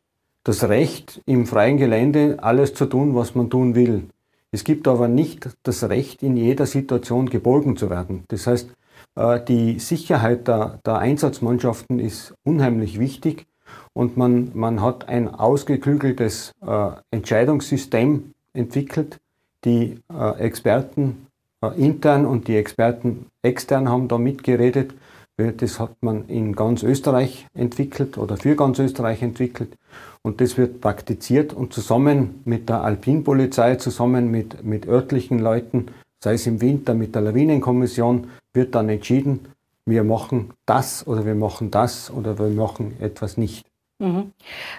das 0.48 0.70
Recht, 0.70 1.22
im 1.26 1.46
freien 1.46 1.78
Gelände 1.78 2.38
alles 2.42 2.74
zu 2.74 2.86
tun, 2.86 3.16
was 3.16 3.36
man 3.36 3.50
tun 3.50 3.76
will. 3.76 4.04
Es 4.52 4.64
gibt 4.64 4.88
aber 4.88 5.10
nicht 5.10 5.50
das 5.64 5.84
Recht, 5.90 6.24
in 6.24 6.38
jeder 6.38 6.66
Situation 6.66 7.30
geborgen 7.30 7.76
zu 7.76 7.90
werden. 7.90 8.24
Das 8.30 8.48
heißt, 8.48 8.70
äh, 9.16 9.42
die 9.46 9.80
Sicherheit 9.80 10.48
der, 10.48 10.80
der 10.86 11.00
Einsatzmannschaften 11.00 12.00
ist 12.00 12.34
unheimlich 12.44 12.98
wichtig 12.98 13.46
und 13.92 14.16
man, 14.16 14.52
man 14.54 14.82
hat 14.82 15.10
ein 15.10 15.28
ausgeklügeltes 15.28 16.54
äh, 16.66 16.92
Entscheidungssystem 17.12 18.34
entwickelt. 18.54 19.18
Die 19.66 20.00
äh, 20.14 20.40
Experten 20.40 21.28
intern 21.76 22.28
und 22.28 22.48
die 22.48 22.56
Experten 22.56 23.26
extern 23.42 23.90
haben 23.90 24.08
da 24.08 24.18
mitgeredet. 24.20 24.94
Das 25.38 25.80
hat 25.80 26.02
man 26.02 26.28
in 26.28 26.54
ganz 26.54 26.82
Österreich 26.82 27.46
entwickelt 27.54 28.18
oder 28.18 28.38
für 28.38 28.56
ganz 28.56 28.80
Österreich 28.80 29.22
entwickelt. 29.22 29.78
Und 30.24 30.42
das 30.42 30.58
wird 30.58 30.82
praktiziert 30.82 31.54
und 31.54 31.74
zusammen 31.74 32.42
mit 32.44 32.70
der 32.70 32.82
Alpinpolizei, 32.82 33.76
zusammen 33.76 34.32
mit, 34.32 34.64
mit 34.64 34.88
örtlichen 34.88 35.38
Leuten, 35.38 35.90
sei 36.24 36.34
es 36.34 36.48
im 36.48 36.60
Winter 36.60 36.96
mit 36.96 37.14
der 37.14 37.22
Lawinenkommission, 37.22 38.32
wird 38.54 38.74
dann 38.74 38.90
entschieden, 38.90 39.42
wir 39.86 40.04
machen 40.04 40.54
das 40.66 41.06
oder 41.06 41.26
wir 41.26 41.36
machen 41.36 41.70
das 41.70 42.12
oder 42.12 42.38
wir 42.40 42.50
machen 42.50 42.98
etwas 43.00 43.38
nicht. 43.38 43.68
Mhm. 44.00 44.32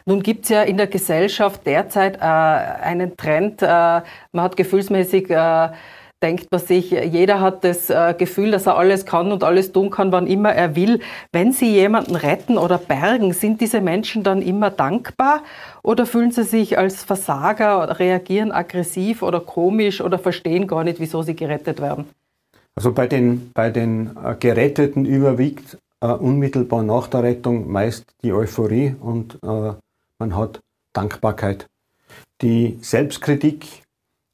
Nun 0.07 0.23
gibt 0.23 0.45
es 0.45 0.51
ja 0.51 0.63
in 0.63 0.77
der 0.77 0.87
Gesellschaft 0.87 1.67
derzeit 1.67 2.17
äh, 2.17 2.21
einen 2.21 3.17
Trend, 3.17 3.63
äh, 3.63 3.67
man 3.67 4.05
hat 4.35 4.57
gefühlsmäßig 4.57 5.31
äh, 5.31 5.71
denkt 6.23 6.51
man 6.51 6.61
sich, 6.61 6.91
jeder 6.91 7.41
hat 7.41 7.65
das 7.65 7.91
äh, 7.91 8.15
Gefühl, 8.17 8.51
dass 8.51 8.67
er 8.67 8.77
alles 8.77 9.07
kann 9.07 9.31
und 9.31 9.45
alles 9.45 9.73
tun 9.73 9.91
kann, 9.91 10.13
wann 10.13 10.27
immer 10.27 10.53
er 10.53 10.75
will. 10.75 11.01
Wenn 11.33 11.53
Sie 11.53 11.71
jemanden 11.73 12.17
retten 12.17 12.59
oder 12.59 12.79
bergen, 12.79 13.33
sind 13.33 13.61
diese 13.61 13.81
Menschen 13.81 14.23
dann 14.23 14.43
immer 14.43 14.71
dankbar 14.71 15.43
oder 15.83 16.07
fühlen 16.07 16.33
sie 16.33 16.45
sich 16.45 16.77
als 16.77 17.05
Versager, 17.05 17.99
reagieren 17.99 18.53
aggressiv 18.53 19.23
oder 19.23 19.41
komisch 19.41 20.01
oder 20.01 20.19
verstehen 20.19 20.67
gar 20.67 20.85
nicht, 20.85 21.01
wieso 21.01 21.23
sie 21.23 21.37
gerettet 21.37 21.81
werden? 21.81 22.07
Also 22.75 22.93
bei 22.93 23.07
den, 23.07 23.51
bei 23.55 23.71
den 23.71 24.17
äh, 24.23 24.37
Geretteten 24.39 25.05
überwiegt 25.05 25.79
äh, 26.01 26.09
unmittelbar 26.09 26.83
nach 26.83 27.09
der 27.09 27.23
Rettung 27.23 27.71
meist 27.71 28.05
die 28.23 28.33
Euphorie 28.33 28.95
und 29.01 29.39
äh, 29.43 29.73
man 30.19 30.37
hat 30.37 30.61
Dankbarkeit. 30.93 31.67
Die 32.41 32.79
Selbstkritik 32.81 33.83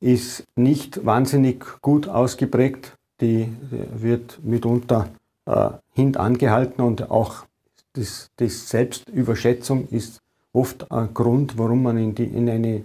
ist 0.05 0.45
nicht 0.55 1.07
wahnsinnig 1.07 1.65
gut 1.81 2.09
ausgeprägt. 2.09 2.97
Die 3.21 3.49
wird 3.95 4.39
mitunter 4.45 5.09
äh, 5.47 5.71
hintangehalten 5.95 6.85
und 6.85 7.11
auch 7.11 7.47
das, 7.95 8.29
das 8.37 8.69
Selbstüberschätzung 8.69 9.89
ist 9.89 10.21
oft 10.53 10.91
ein 10.91 11.15
Grund, 11.15 11.57
warum 11.57 11.85
man 11.85 11.97
in, 11.97 12.15
die, 12.15 12.25
in 12.25 12.51
eine 12.51 12.85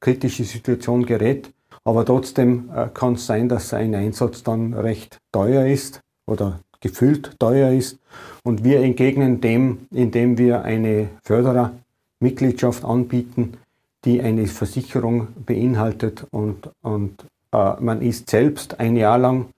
kritische 0.00 0.44
Situation 0.44 1.06
gerät. 1.06 1.50
Aber 1.84 2.04
trotzdem 2.04 2.68
äh, 2.74 2.88
kann 2.92 3.14
es 3.14 3.26
sein, 3.26 3.48
dass 3.48 3.72
ein 3.72 3.94
Einsatz 3.94 4.42
dann 4.42 4.74
recht 4.74 5.18
teuer 5.32 5.64
ist 5.66 6.00
oder 6.26 6.60
gefühlt 6.80 7.38
teuer 7.38 7.72
ist. 7.72 7.98
Und 8.42 8.64
wir 8.64 8.80
entgegnen 8.80 9.40
dem, 9.40 9.86
indem 9.90 10.36
wir 10.36 10.62
eine 10.62 11.08
Förderermitgliedschaft 11.22 12.84
anbieten, 12.84 13.54
die 14.04 14.22
eine 14.22 14.46
Versicherung 14.46 15.28
beinhaltet 15.44 16.26
und, 16.30 16.70
und 16.82 17.24
äh, 17.52 17.74
man 17.80 18.02
ist 18.02 18.30
selbst 18.30 18.80
ein 18.80 18.96
Jahr 18.96 19.18
lang 19.18 19.50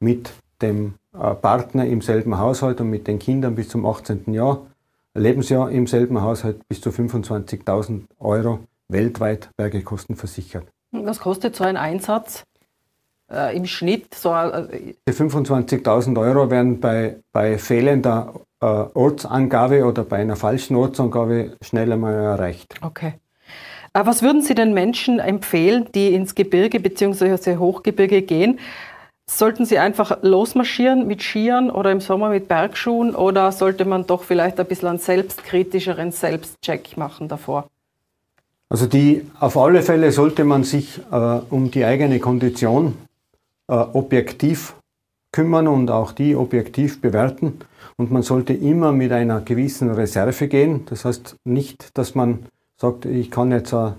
mit 0.00 0.32
dem 0.60 0.94
äh, 1.12 1.34
Partner 1.34 1.86
im 1.86 2.00
selben 2.00 2.38
Haushalt 2.38 2.80
und 2.80 2.90
mit 2.90 3.06
den 3.06 3.18
Kindern 3.18 3.54
bis 3.54 3.68
zum 3.68 3.84
18. 3.84 4.32
Jahr, 4.32 4.66
Lebensjahr 5.14 5.70
im 5.70 5.86
selben 5.86 6.22
Haushalt 6.22 6.66
bis 6.68 6.80
zu 6.80 6.90
25.000 6.90 8.04
Euro 8.18 8.60
weltweit 8.88 9.50
Bergekosten 9.56 10.16
versichert. 10.16 10.66
Was 10.92 11.20
kostet 11.20 11.56
so 11.56 11.64
ein 11.64 11.76
Einsatz 11.76 12.44
äh, 13.30 13.56
im 13.56 13.66
Schnitt? 13.66 14.14
So, 14.14 14.34
äh, 14.34 14.94
Die 15.08 15.12
25.000 15.12 16.18
Euro 16.18 16.50
werden 16.50 16.80
bei, 16.80 17.16
bei 17.32 17.58
fehlender 17.58 18.34
äh, 18.60 18.66
Ortsangabe 18.66 19.84
oder 19.84 20.04
bei 20.04 20.18
einer 20.18 20.36
falschen 20.36 20.76
Ortsangabe 20.76 21.56
schnell 21.62 21.92
einmal 21.92 22.14
erreicht. 22.14 22.74
Okay. 22.82 23.14
Aber 23.92 24.08
was 24.08 24.22
würden 24.22 24.42
Sie 24.42 24.54
den 24.54 24.72
Menschen 24.72 25.18
empfehlen, 25.18 25.86
die 25.94 26.14
ins 26.14 26.34
Gebirge 26.34 26.80
bzw. 26.80 27.56
Hochgebirge 27.56 28.22
gehen? 28.22 28.58
Sollten 29.26 29.64
sie 29.64 29.78
einfach 29.78 30.18
losmarschieren 30.22 31.06
mit 31.06 31.22
Skiern 31.22 31.70
oder 31.70 31.92
im 31.92 32.00
Sommer 32.00 32.28
mit 32.28 32.48
Bergschuhen 32.48 33.14
oder 33.14 33.52
sollte 33.52 33.84
man 33.84 34.06
doch 34.06 34.24
vielleicht 34.24 34.58
ein 34.58 34.66
bisschen 34.66 34.88
einen 34.88 34.98
selbstkritischeren 34.98 36.10
Selbstcheck 36.10 36.96
machen 36.96 37.28
davor? 37.28 37.68
Also 38.68 38.86
die, 38.86 39.26
auf 39.38 39.56
alle 39.56 39.82
Fälle 39.82 40.12
sollte 40.12 40.44
man 40.44 40.64
sich 40.64 41.00
äh, 41.10 41.40
um 41.50 41.70
die 41.70 41.84
eigene 41.84 42.18
Kondition 42.18 42.94
äh, 43.68 43.74
objektiv 43.74 44.74
kümmern 45.30 45.68
und 45.68 45.90
auch 45.90 46.12
die 46.12 46.34
objektiv 46.36 47.00
bewerten. 47.00 47.60
Und 47.96 48.10
man 48.10 48.22
sollte 48.22 48.52
immer 48.52 48.92
mit 48.92 49.12
einer 49.12 49.40
gewissen 49.40 49.90
Reserve 49.90 50.48
gehen. 50.48 50.84
Das 50.86 51.04
heißt 51.04 51.36
nicht, 51.44 51.96
dass 51.96 52.14
man 52.14 52.46
sagt, 52.82 53.04
ich 53.06 53.30
kann 53.30 53.52
jetzt 53.52 53.72
äh, 53.72 53.92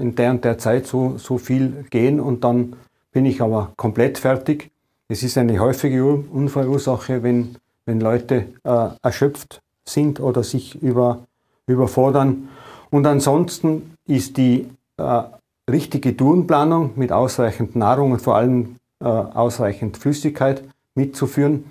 in 0.00 0.14
der 0.14 0.30
und 0.30 0.44
der 0.44 0.58
Zeit 0.58 0.86
so, 0.86 1.16
so 1.16 1.38
viel 1.38 1.86
gehen 1.90 2.20
und 2.20 2.44
dann 2.44 2.74
bin 3.10 3.24
ich 3.24 3.40
aber 3.40 3.72
komplett 3.76 4.18
fertig. 4.18 4.70
Es 5.08 5.22
ist 5.22 5.38
eine 5.38 5.58
häufige 5.58 6.04
Unfallursache, 6.04 7.22
wenn, 7.22 7.56
wenn 7.86 8.00
Leute 8.00 8.48
äh, 8.64 8.88
erschöpft 9.02 9.62
sind 9.86 10.20
oder 10.20 10.42
sich 10.42 10.80
über, 10.82 11.20
überfordern. 11.66 12.50
Und 12.90 13.06
ansonsten 13.06 13.94
ist 14.06 14.36
die 14.36 14.68
äh, 14.98 15.22
richtige 15.70 16.14
Tourenplanung 16.14 16.92
mit 16.96 17.12
ausreichend 17.12 17.76
Nahrung 17.76 18.12
und 18.12 18.20
vor 18.20 18.36
allem 18.36 18.76
äh, 19.00 19.06
ausreichend 19.06 19.96
Flüssigkeit 19.96 20.64
mitzuführen. 20.94 21.64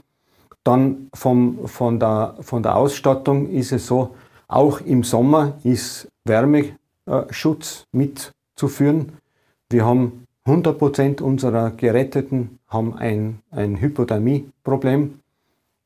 Dann 0.64 1.10
vom, 1.14 1.68
von, 1.68 2.00
der, 2.00 2.34
von 2.42 2.64
der 2.64 2.76
Ausstattung 2.76 3.48
ist 3.52 3.72
es 3.72 3.86
so, 3.86 4.16
auch 4.48 4.82
im 4.82 5.04
Sommer 5.04 5.58
ist 5.64 6.08
Wärmeschutz 6.26 7.86
mitzuführen. 7.92 9.14
Wir 9.70 9.86
haben 9.86 10.28
100 10.46 10.78
Prozent 10.78 11.22
unserer 11.22 11.72
Geretteten 11.72 12.60
haben 12.70 12.96
ein, 12.96 13.40
ein 13.52 13.76
Hypothermie-Problem. 13.76 15.20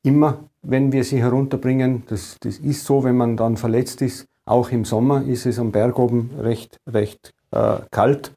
Immer, 0.04 0.38
wenn 0.62 0.92
wir 0.92 1.04
sie 1.04 1.22
herunterbringen, 1.22 2.04
das, 2.08 2.38
das 2.40 2.58
ist 2.60 2.86
so, 2.86 3.04
wenn 3.04 3.18
man 3.18 3.38
dann 3.38 3.58
verletzt 3.58 4.02
ist. 4.02 4.28
Auch 4.46 4.70
im 4.70 4.86
Sommer 4.86 5.24
ist 5.24 5.46
es 5.46 5.58
am 5.60 5.72
Berg 5.72 5.98
oben 5.98 6.32
recht, 6.40 6.78
recht 6.88 7.34
äh, 7.52 7.78
kalt. 7.90 8.34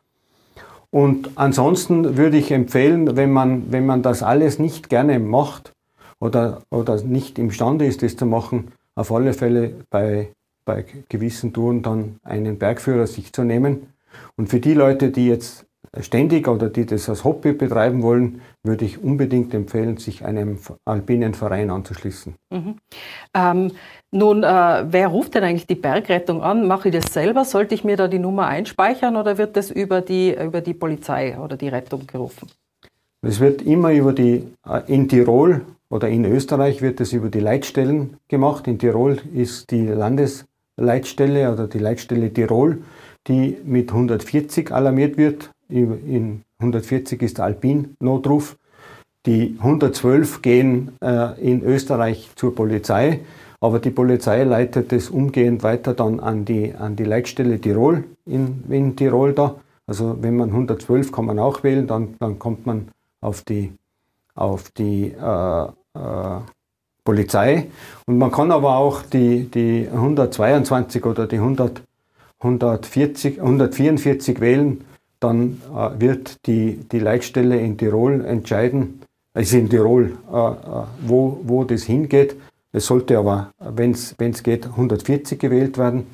Und 0.91 1.31
ansonsten 1.35 2.17
würde 2.17 2.37
ich 2.37 2.53
empfehlen, 2.53 3.17
wenn 3.17 3.33
man, 3.33 3.73
wenn 3.73 3.85
man 3.85 4.03
das 4.03 4.23
alles 4.23 4.59
nicht 4.59 4.89
gerne 4.89 5.19
macht 5.19 5.73
oder, 6.21 6.63
oder 6.71 7.03
nicht 7.03 7.39
imstande 7.39 7.85
ist, 7.85 8.03
das 8.03 8.17
zu 8.17 8.27
machen, 8.27 8.69
auf 8.95 9.13
alle 9.13 9.33
Fälle 9.33 9.75
bei, 9.91 10.31
bei 10.65 10.85
gewissen 11.09 11.53
Touren 11.53 11.83
dann 11.83 12.17
einen 12.23 12.59
Bergführer 12.59 13.07
sich 13.07 13.33
zu 13.33 13.45
nehmen. 13.45 13.89
Und 14.37 14.49
für 14.49 14.61
die 14.61 14.75
Leute, 14.75 15.11
die 15.11 15.29
jetzt 15.29 15.67
ständig 16.01 16.49
oder 16.49 16.69
die 16.69 16.87
das 16.87 17.09
als 17.09 17.25
Hobby 17.25 17.53
betreiben 17.53 18.03
wollen, 18.03 18.41
würde 18.63 18.85
ich 18.85 19.03
unbedingt 19.03 19.55
empfehlen, 19.55 19.97
sich 19.97 20.25
einem 20.25 20.59
alpinen 20.85 21.35
Verein 21.35 21.71
anzuschließen. 21.71 22.35
Mhm. 22.51 22.77
Ähm, 23.35 23.73
nun, 24.11 24.43
äh, 24.43 24.85
wer 24.89 25.09
ruft 25.09 25.35
denn 25.35 25.45
eigentlich 25.45 25.67
die 25.67 25.75
Bergrettung 25.75 26.43
an? 26.43 26.67
Mache 26.67 26.89
ich 26.89 26.95
das 26.95 27.13
selber? 27.13 27.45
Sollte 27.45 27.75
ich 27.75 27.85
mir 27.85 27.97
da 27.97 28.09
die 28.09 28.19
Nummer 28.19 28.47
einspeichern 28.47 29.17
oder 29.17 29.39
wird 29.39 29.57
das 29.57 29.71
über 29.71 30.01
die, 30.01 30.35
über 30.35 30.61
die 30.61 30.75
Polizei 30.75 31.39
oder 31.39 31.57
die 31.57 31.69
Rettung 31.69 32.07
gerufen? 32.07 32.49
Es 33.23 33.41
wird 33.41 33.63
immer 33.63 33.93
über 33.93 34.13
die, 34.13 34.47
äh, 34.69 34.81
in 34.87 35.09
Tirol 35.09 35.63
oder 35.89 36.09
in 36.09 36.25
Österreich 36.25 36.83
wird 36.83 37.01
es 37.01 37.13
über 37.13 37.29
die 37.29 37.41
Leitstellen 37.41 38.17
gemacht. 38.29 38.67
In 38.67 38.79
Tirol 38.79 39.19
ist 39.33 39.71
die 39.71 39.87
Landesleitstelle 39.87 41.53
oder 41.53 41.69
die 41.69 41.79
Leitstelle 41.79 42.33
Tirol, 42.33 42.83
die 43.29 43.59
mit 43.65 43.91
140 43.91 44.73
alarmiert 44.73 45.19
wird 45.19 45.51
in 45.69 46.43
140 46.59 47.23
ist 47.23 47.39
der 47.39 47.47
Alpin-Notruf. 47.47 48.57
Die 49.27 49.57
112 49.59 50.43
gehen 50.43 50.93
äh, 51.01 51.41
in 51.41 51.63
Österreich 51.63 52.31
zur 52.37 52.55
Polizei, 52.55 53.21
aber 53.61 53.79
die 53.79 53.91
Polizei 53.91 54.45
leitet 54.45 54.93
es 54.93 55.09
umgehend 55.09 55.63
weiter 55.63 55.95
dann 55.95 56.21
an 56.21 56.45
die, 56.45 56.75
an 56.75 56.97
die 56.97 57.05
Leitstelle 57.05 57.59
Tirol 57.59 58.05
in, 58.27 58.65
in 58.69 58.97
Tirol 58.97 59.33
da. 59.33 59.57
Also 59.87 60.19
wenn 60.21 60.37
man 60.37 60.51
112 60.51 61.11
kann 61.11 61.25
man 61.27 61.39
auch 61.39 61.63
wählen, 61.63 61.87
dann, 61.87 62.17
dann 62.21 62.39
kommt 62.39 62.67
man 62.67 62.89
auf 63.23 63.43
die, 63.43 63.73
auf 64.35 64.71
die 64.71 65.13
äh, 65.13 65.65
äh, 65.65 66.41
Polizei. 67.05 67.69
Und 68.07 68.19
man 68.19 68.33
kann 68.33 68.51
aber 68.51 68.77
auch 68.77 69.03
die, 69.03 69.45
die 69.45 69.89
122 69.93 71.05
oder 71.05 71.27
die 71.27 71.37
100, 71.37 71.83
140, 72.41 73.41
144 73.41 74.41
wählen. 74.41 74.85
Dann 75.21 75.61
äh, 75.75 76.01
wird 76.01 76.47
die, 76.47 76.81
die 76.91 76.99
Leitstelle 76.99 77.59
in 77.59 77.79
Tirol 77.79 78.25
entscheiden, 78.25 79.03
also 79.35 79.57
in 79.57 79.71
Tirol, 79.71 80.17
äh, 80.33 80.37
äh 80.37 80.85
wo, 81.07 81.41
wo 81.45 81.65
das 81.65 81.85
hingeht. 81.85 82.37
Es 82.73 82.87
sollte 82.87 83.19
aber, 83.19 83.53
wenn 83.61 83.93
es 83.93 84.43
geht, 84.43 84.67
140 84.67 85.39
gewählt 85.39 85.79
werden. 85.79 86.07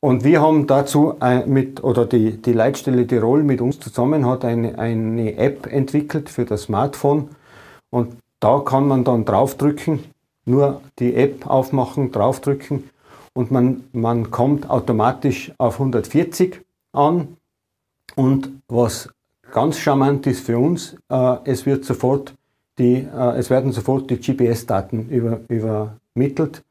Und 0.00 0.24
wir 0.24 0.42
haben 0.42 0.66
dazu 0.66 1.14
mit, 1.46 1.84
oder 1.84 2.06
die, 2.06 2.42
die 2.42 2.52
Leitstelle 2.52 3.06
Tirol 3.06 3.44
mit 3.44 3.60
uns 3.60 3.78
zusammen 3.78 4.26
hat 4.26 4.44
eine, 4.44 4.76
eine 4.80 5.36
App 5.36 5.72
entwickelt 5.72 6.28
für 6.28 6.44
das 6.44 6.62
Smartphone. 6.62 7.28
Und 7.92 8.16
da 8.40 8.60
kann 8.60 8.88
man 8.88 9.04
dann 9.04 9.24
draufdrücken, 9.24 10.00
nur 10.46 10.80
die 10.98 11.14
App 11.14 11.46
aufmachen, 11.46 12.10
draufdrücken 12.10 12.90
und 13.34 13.50
man, 13.50 13.84
man 13.92 14.30
kommt 14.30 14.68
automatisch 14.68 15.52
auf 15.58 15.74
140 15.74 16.60
an. 16.92 17.36
Und 18.16 18.50
was 18.68 19.08
ganz 19.52 19.78
charmant 19.78 20.26
ist 20.26 20.44
für 20.46 20.58
uns, 20.58 20.96
äh, 21.08 21.36
es 21.44 21.66
wird 21.66 21.84
sofort 21.84 22.34
die, 22.78 22.94
äh, 22.94 23.36
es 23.36 23.50
werden 23.50 23.72
sofort 23.72 24.10
die 24.10 24.16
GPS-Daten 24.16 25.08
über, 25.08 25.40
übermittelt 25.48 26.62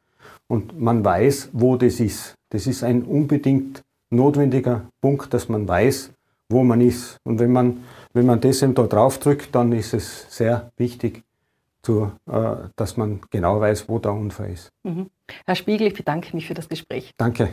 und 0.48 0.80
man 0.80 1.06
weiß, 1.06 1.50
wo 1.54 1.78
das 1.78 2.00
ist. 2.00 2.36
Das 2.50 2.68
ist 2.68 2.84
ein 2.84 3.04
unbedingt 3.04 3.84
notwendiger 4.10 4.82
Punkt, 5.00 5.34
dass 5.34 5.48
man 5.48 5.68
weiß, 5.68 6.12
wo 6.50 6.64
man 6.64 6.82
ist. 6.82 7.18
Und 7.24 7.40
wenn 7.40 7.52
man, 7.52 7.84
wenn 8.14 8.26
man 8.26 8.42
das 8.42 8.62
eben 8.62 8.74
da 8.74 8.84
drauf 8.84 9.20
drückt, 9.20 9.56
dann 9.56 9.72
ist 9.72 9.94
es 9.94 10.26
sehr 10.36 10.72
wichtig, 10.78 11.24
zu, 11.82 12.12
äh, 12.30 12.56
dass 12.76 12.98
man 12.98 13.22
genau 13.30 13.60
weiß, 13.60 13.90
wo 13.90 14.00
der 14.00 14.14
Unfall 14.14 14.52
ist. 14.52 14.72
Mhm. 14.84 15.10
Herr 15.46 15.56
Spiegel, 15.56 15.88
ich 15.88 15.94
bedanke 15.94 16.36
mich 16.36 16.48
für 16.48 16.54
das 16.54 16.70
Gespräch. 16.70 17.12
Danke. 17.18 17.50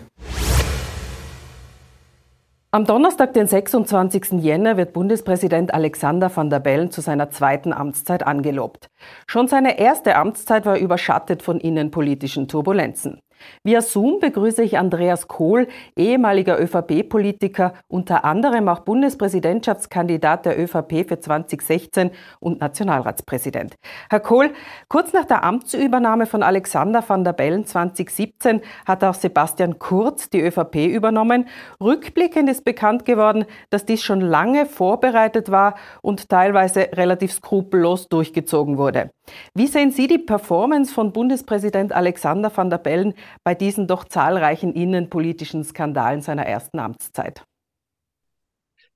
Am 2.71 2.85
Donnerstag, 2.85 3.33
den 3.33 3.47
26. 3.47 4.43
Jänner, 4.43 4.77
wird 4.77 4.93
Bundespräsident 4.93 5.73
Alexander 5.73 6.31
van 6.35 6.51
der 6.51 6.61
Bellen 6.61 6.91
zu 6.91 7.01
seiner 7.01 7.31
zweiten 7.31 7.73
Amtszeit 7.73 8.27
angelobt. 8.27 8.91
Schon 9.27 9.49
seine 9.49 9.79
erste 9.79 10.17
Amtszeit 10.17 10.67
war 10.67 10.77
überschattet 10.77 11.43
von 11.43 11.61
innenpolitischen 11.61 12.47
Turbulenzen. 12.47 13.21
Via 13.63 13.81
Zoom 13.81 14.21
begrüße 14.21 14.63
ich 14.63 14.79
Andreas 14.79 15.29
Kohl, 15.29 15.69
ehemaliger 15.97 16.61
ÖVP-Politiker, 16.61 17.75
unter 17.89 18.25
anderem 18.25 18.69
auch 18.69 18.81
Bundespräsidentschaftskandidat 18.81 20.47
der 20.47 20.59
ÖVP 20.59 21.09
für 21.09 21.21
2016 21.21 22.11
und 22.41 22.61
Nationalratspräsident. 22.61 23.75
Herr 24.11 24.21
Kohl, 24.21 24.51
kurz 24.89 25.13
nach 25.13 25.25
der 25.25 25.45
Amtsübernahme 25.45 26.27
von 26.27 26.43
Alexander 26.43 27.03
van 27.07 27.25
der 27.25 27.33
Bellen 27.33 27.67
2017 27.67 28.61
hat 28.87 29.05
auch 29.05 29.15
Sebastian 29.15 29.79
Kurz 29.79 30.31
die 30.31 30.41
ÖVP 30.41 30.87
übernommen. 30.87 31.49
Rückblickend 31.81 32.49
ist 32.49 32.65
bekannt 32.65 33.05
geworden, 33.05 33.45
dass 33.71 33.85
dies 33.85 34.03
schon 34.03 34.21
lange 34.21 34.67
vorbereitet 34.67 35.51
war 35.51 35.77
und 36.03 36.29
teilweise 36.29 36.89
relativ 36.95 37.33
skrupellos 37.33 38.09
durchgezogen 38.09 38.79
wurde. 38.79 39.11
Wie 39.55 39.67
sehen 39.67 39.91
Sie 39.91 40.07
die 40.07 40.19
Performance 40.19 40.93
von 40.93 41.13
Bundespräsident 41.13 41.93
Alexander 41.93 42.51
van 42.55 42.71
der 42.71 42.79
Bellen 42.79 43.15
bei 43.45 43.55
diesen 43.55 43.87
doch 43.87 44.05
zahlreichen 44.05 44.73
innenpolitischen 44.73 45.65
Skandalen 45.65 46.21
seiner 46.21 46.47
ersten 46.47 46.79
Amtszeit? 46.79 47.45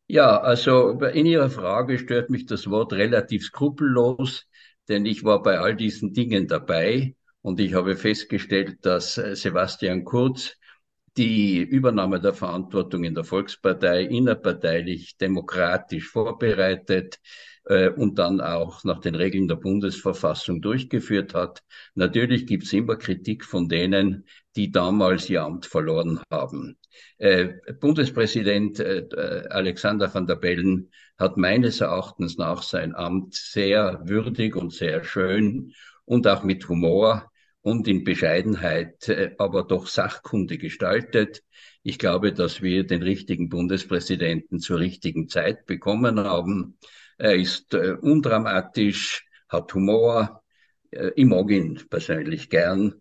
Ja, 0.06 0.40
also 0.40 0.90
in 1.00 1.26
Ihrer 1.26 1.48
Frage 1.50 1.98
stört 1.98 2.28
mich 2.28 2.46
das 2.46 2.68
Wort 2.68 2.92
relativ 2.92 3.44
skrupellos, 3.44 4.46
denn 4.88 5.06
ich 5.06 5.24
war 5.24 5.42
bei 5.42 5.58
all 5.58 5.74
diesen 5.74 6.12
Dingen 6.12 6.48
dabei 6.48 7.14
und 7.40 7.60
ich 7.60 7.74
habe 7.74 7.96
festgestellt, 7.96 8.84
dass 8.84 9.14
Sebastian 9.14 10.04
Kurz 10.04 10.56
die 11.16 11.58
Übernahme 11.58 12.20
der 12.20 12.34
Verantwortung 12.34 13.04
in 13.04 13.14
der 13.14 13.24
Volkspartei 13.24 14.02
innerparteilich 14.02 15.16
demokratisch 15.18 16.08
vorbereitet, 16.08 17.18
äh, 17.64 17.88
und 17.88 18.18
dann 18.18 18.40
auch 18.40 18.84
nach 18.84 19.00
den 19.00 19.14
Regeln 19.14 19.48
der 19.48 19.56
Bundesverfassung 19.56 20.60
durchgeführt 20.60 21.34
hat. 21.34 21.62
Natürlich 21.94 22.46
gibt 22.46 22.64
es 22.64 22.72
immer 22.72 22.96
Kritik 22.96 23.44
von 23.44 23.68
denen, 23.68 24.26
die 24.56 24.70
damals 24.70 25.28
ihr 25.30 25.42
Amt 25.42 25.66
verloren 25.66 26.20
haben. 26.30 26.78
Äh, 27.18 27.54
Bundespräsident 27.80 28.80
äh, 28.80 29.06
Alexander 29.50 30.12
van 30.12 30.26
der 30.26 30.36
Bellen 30.36 30.90
hat 31.18 31.36
meines 31.36 31.80
Erachtens 31.80 32.36
nach 32.36 32.62
sein 32.62 32.94
Amt 32.94 33.34
sehr 33.34 34.00
würdig 34.04 34.56
und 34.56 34.72
sehr 34.72 35.04
schön 35.04 35.72
und 36.04 36.26
auch 36.26 36.42
mit 36.42 36.68
Humor 36.68 37.30
und 37.62 37.86
in 37.86 38.04
Bescheidenheit, 38.04 39.08
äh, 39.08 39.34
aber 39.38 39.62
doch 39.62 39.86
Sachkunde 39.86 40.58
gestaltet. 40.58 41.42
Ich 41.82 41.98
glaube, 41.98 42.32
dass 42.32 42.62
wir 42.62 42.84
den 42.84 43.02
richtigen 43.02 43.48
Bundespräsidenten 43.48 44.60
zur 44.60 44.78
richtigen 44.78 45.28
Zeit 45.28 45.66
bekommen 45.66 46.20
haben. 46.20 46.78
Er 47.18 47.34
ist 47.34 47.74
äh, 47.74 47.92
undramatisch, 48.00 49.26
hat 49.48 49.74
Humor. 49.74 50.42
Äh, 50.90 51.10
ich 51.16 51.24
mag 51.24 51.50
ihn 51.50 51.80
persönlich 51.90 52.48
gern. 52.50 52.94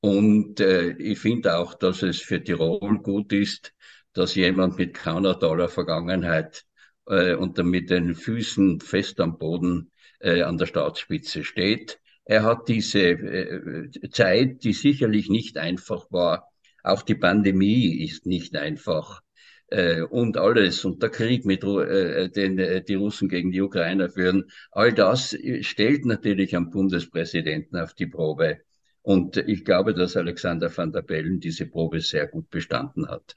Und 0.00 0.60
äh, 0.60 0.90
ich 0.98 1.18
finde 1.18 1.56
auch, 1.56 1.74
dass 1.74 2.02
es 2.02 2.20
für 2.20 2.42
Tirol 2.42 2.98
gut 2.98 3.32
ist, 3.32 3.72
dass 4.12 4.34
jemand 4.34 4.78
mit 4.78 4.94
keiner 4.94 5.34
Dollar 5.34 5.68
Vergangenheit 5.68 6.64
äh, 7.06 7.34
und 7.34 7.56
mit 7.64 7.90
den 7.90 8.14
Füßen 8.14 8.80
fest 8.80 9.20
am 9.20 9.38
Boden 9.38 9.90
äh, 10.20 10.42
an 10.42 10.58
der 10.58 10.66
Staatsspitze 10.66 11.42
steht. 11.44 11.98
Er 12.24 12.42
hat 12.42 12.68
diese 12.68 13.00
äh, 13.00 14.10
Zeit, 14.10 14.64
die 14.64 14.72
sicherlich 14.74 15.30
nicht 15.30 15.56
einfach 15.56 16.10
war, 16.10 16.50
auch 16.86 17.02
die 17.02 17.14
Pandemie 17.14 18.02
ist 18.04 18.26
nicht 18.26 18.56
einfach 18.56 19.22
äh, 19.68 20.02
und 20.02 20.36
alles 20.36 20.84
und 20.84 21.02
der 21.02 21.10
Krieg 21.10 21.44
mit 21.44 21.64
äh, 21.64 22.30
den 22.30 22.58
äh, 22.58 22.82
die 22.82 22.94
Russen 22.94 23.28
gegen 23.28 23.50
die 23.50 23.60
Ukrainer 23.60 24.08
führen, 24.08 24.44
all 24.70 24.92
das 24.92 25.32
äh, 25.34 25.62
stellt 25.62 26.04
natürlich 26.04 26.54
am 26.56 26.70
Bundespräsidenten 26.70 27.76
auf 27.78 27.94
die 27.94 28.06
Probe. 28.06 28.60
Und 29.02 29.36
ich 29.36 29.64
glaube, 29.64 29.94
dass 29.94 30.16
Alexander 30.16 30.74
van 30.76 30.92
der 30.92 31.02
Bellen 31.02 31.40
diese 31.40 31.66
Probe 31.66 32.00
sehr 32.00 32.26
gut 32.26 32.50
bestanden 32.50 33.08
hat. 33.08 33.36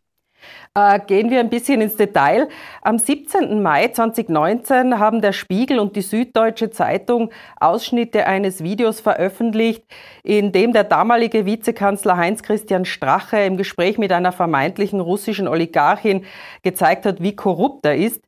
Äh, 0.75 0.99
gehen 1.07 1.29
wir 1.29 1.39
ein 1.39 1.49
bisschen 1.49 1.81
ins 1.81 1.95
Detail. 1.95 2.47
Am 2.81 2.99
17. 2.99 3.61
Mai 3.61 3.87
2019 3.87 4.99
haben 4.99 5.21
der 5.21 5.33
Spiegel 5.33 5.79
und 5.79 5.95
die 5.95 6.01
Süddeutsche 6.01 6.69
Zeitung 6.69 7.31
Ausschnitte 7.59 8.27
eines 8.27 8.63
Videos 8.63 8.99
veröffentlicht, 8.99 9.83
in 10.23 10.51
dem 10.51 10.71
der 10.71 10.83
damalige 10.83 11.45
Vizekanzler 11.45 12.17
Heinz-Christian 12.17 12.85
Strache 12.85 13.39
im 13.39 13.57
Gespräch 13.57 13.97
mit 13.97 14.11
einer 14.11 14.31
vermeintlichen 14.31 14.99
russischen 14.99 15.47
Oligarchin 15.47 16.25
gezeigt 16.61 17.05
hat, 17.05 17.21
wie 17.21 17.35
korrupt 17.35 17.85
er 17.85 17.95
ist. 17.95 18.21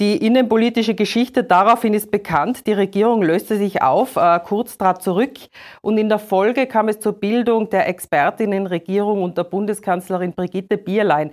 Die 0.00 0.24
innenpolitische 0.24 0.94
Geschichte 0.94 1.42
daraufhin 1.42 1.92
ist 1.92 2.12
bekannt. 2.12 2.68
Die 2.68 2.72
Regierung 2.72 3.20
löste 3.22 3.56
sich 3.56 3.82
auf, 3.82 4.14
äh, 4.14 4.38
kurz 4.44 4.78
trat 4.78 5.02
zurück 5.02 5.36
und 5.80 5.98
in 5.98 6.08
der 6.08 6.20
Folge 6.20 6.66
kam 6.66 6.88
es 6.88 7.00
zur 7.00 7.14
Bildung 7.14 7.68
der 7.70 7.88
Expertinnenregierung 7.88 9.22
unter 9.22 9.42
Bundeskanzlerin 9.42 10.32
Brigitte 10.32 10.78
Bierlein. 10.78 11.32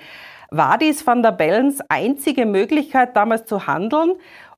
War 0.58 0.78
dies 0.78 1.06
Van 1.06 1.22
der 1.22 1.34
Bellens 1.34 1.82
einzige 1.90 2.46
Möglichkeit, 2.46 3.18
damals 3.18 3.44
zu 3.46 3.68
handeln 3.68 4.14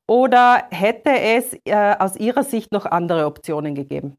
oder 0.06 0.68
hätte 0.70 1.10
es 1.10 1.56
äh, 1.66 1.96
aus 1.98 2.16
Ihrer 2.18 2.44
Sicht 2.44 2.72
noch 2.72 2.86
andere 2.86 3.26
Optionen 3.26 3.74
gegeben? 3.74 4.16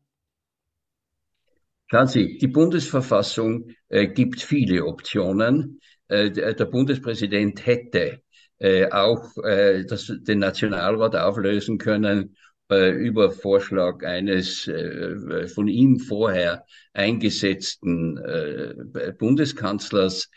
Schauen 1.86 2.08
Sie, 2.08 2.36
die 2.38 2.48
Bundesverfassung 2.48 3.70
äh, 3.90 4.08
gibt 4.08 4.42
viele 4.42 4.86
Optionen. 4.86 5.80
Äh, 6.08 6.32
der 6.32 6.64
Bundespräsident 6.64 7.64
hätte 7.64 8.22
äh, 8.58 8.90
auch 8.90 9.36
äh, 9.44 9.84
das, 9.84 10.12
den 10.22 10.40
Nationalrat 10.40 11.14
auflösen 11.14 11.78
können 11.78 12.36
äh, 12.72 12.90
über 12.90 13.30
Vorschlag 13.30 14.02
eines 14.04 14.66
äh, 14.66 15.46
von 15.46 15.68
ihm 15.68 16.00
vorher 16.00 16.64
eingesetzten 16.92 18.18
äh, 18.18 19.12
Bundeskanzlers. 19.16 20.28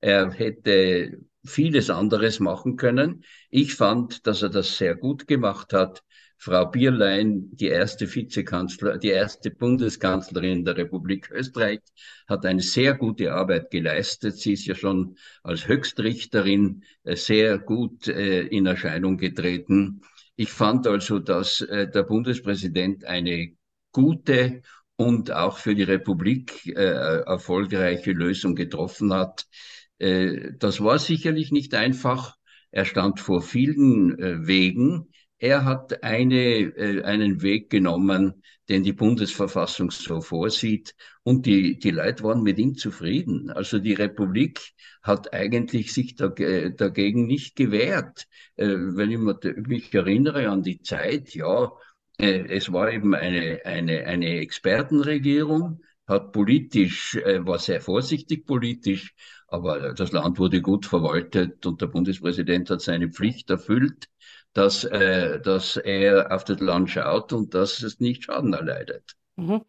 Er 0.00 0.30
hätte 0.30 1.18
vieles 1.44 1.90
anderes 1.90 2.40
machen 2.40 2.76
können. 2.76 3.24
Ich 3.50 3.74
fand, 3.74 4.26
dass 4.26 4.42
er 4.42 4.50
das 4.50 4.76
sehr 4.76 4.94
gut 4.94 5.26
gemacht 5.26 5.72
hat. 5.72 6.02
Frau 6.40 6.66
Bierlein, 6.66 7.48
die 7.50 7.66
erste 7.66 8.12
Vizekanzler, 8.14 8.98
die 8.98 9.08
erste 9.08 9.50
Bundeskanzlerin 9.50 10.64
der 10.64 10.76
Republik 10.76 11.30
Österreich, 11.32 11.80
hat 12.28 12.46
eine 12.46 12.62
sehr 12.62 12.94
gute 12.94 13.32
Arbeit 13.32 13.72
geleistet. 13.72 14.36
Sie 14.36 14.52
ist 14.52 14.64
ja 14.66 14.76
schon 14.76 15.16
als 15.42 15.66
Höchstrichterin 15.66 16.84
äh, 17.02 17.16
sehr 17.16 17.58
gut 17.58 18.06
äh, 18.06 18.42
in 18.42 18.66
Erscheinung 18.66 19.16
getreten. 19.16 20.02
Ich 20.36 20.50
fand 20.50 20.86
also, 20.86 21.18
dass 21.18 21.60
äh, 21.60 21.90
der 21.90 22.04
Bundespräsident 22.04 23.04
eine 23.04 23.56
gute 23.90 24.62
und 24.94 25.32
auch 25.32 25.58
für 25.58 25.74
die 25.76 25.84
Republik 25.84 26.66
erfolgreiche 26.74 28.10
Lösung 28.10 28.56
getroffen 28.56 29.14
hat. 29.14 29.46
Äh, 29.98 30.52
das 30.58 30.80
war 30.80 30.98
sicherlich 30.98 31.52
nicht 31.52 31.74
einfach. 31.74 32.36
Er 32.70 32.84
stand 32.84 33.20
vor 33.20 33.42
vielen 33.42 34.18
äh, 34.18 34.46
Wegen. 34.46 35.08
Er 35.38 35.64
hat 35.64 36.02
eine, 36.02 36.36
äh, 36.36 37.02
einen 37.02 37.42
Weg 37.42 37.70
genommen, 37.70 38.42
den 38.68 38.82
die 38.82 38.92
Bundesverfassung 38.92 39.90
so 39.90 40.20
vorsieht. 40.20 40.94
Und 41.22 41.46
die, 41.46 41.78
die 41.78 41.90
Leute 41.90 42.24
waren 42.24 42.42
mit 42.42 42.58
ihm 42.58 42.74
zufrieden. 42.76 43.50
Also 43.50 43.78
die 43.78 43.94
Republik 43.94 44.60
hat 45.02 45.32
eigentlich 45.32 45.94
sich 45.94 46.16
dagegen 46.16 47.26
nicht 47.26 47.56
gewehrt. 47.56 48.26
Wenn 48.56 49.10
ich 49.10 49.66
mich 49.66 49.94
erinnere 49.94 50.50
an 50.50 50.62
die 50.62 50.82
Zeit, 50.82 51.34
ja, 51.34 51.72
es 52.18 52.70
war 52.70 52.92
eben 52.92 53.14
eine, 53.14 53.60
eine, 53.64 54.04
eine 54.04 54.40
Expertenregierung, 54.40 55.80
hat 56.06 56.32
politisch, 56.32 57.14
war 57.14 57.58
sehr 57.58 57.80
vorsichtig 57.80 58.44
politisch, 58.44 59.14
aber 59.48 59.94
das 59.94 60.12
Land 60.12 60.38
wurde 60.38 60.60
gut 60.62 60.86
verwaltet 60.86 61.66
und 61.66 61.80
der 61.80 61.86
Bundespräsident 61.88 62.70
hat 62.70 62.80
seine 62.82 63.08
Pflicht 63.10 63.50
erfüllt, 63.50 64.08
dass, 64.52 64.84
äh, 64.84 65.40
dass 65.40 65.76
er 65.76 66.32
auf 66.32 66.44
das 66.44 66.60
Land 66.60 66.90
schaut 66.90 67.32
und 67.32 67.54
dass 67.54 67.82
es 67.82 68.00
nicht 68.00 68.24
Schaden 68.24 68.52
erleidet. 68.54 69.16
Mhm. 69.38 69.62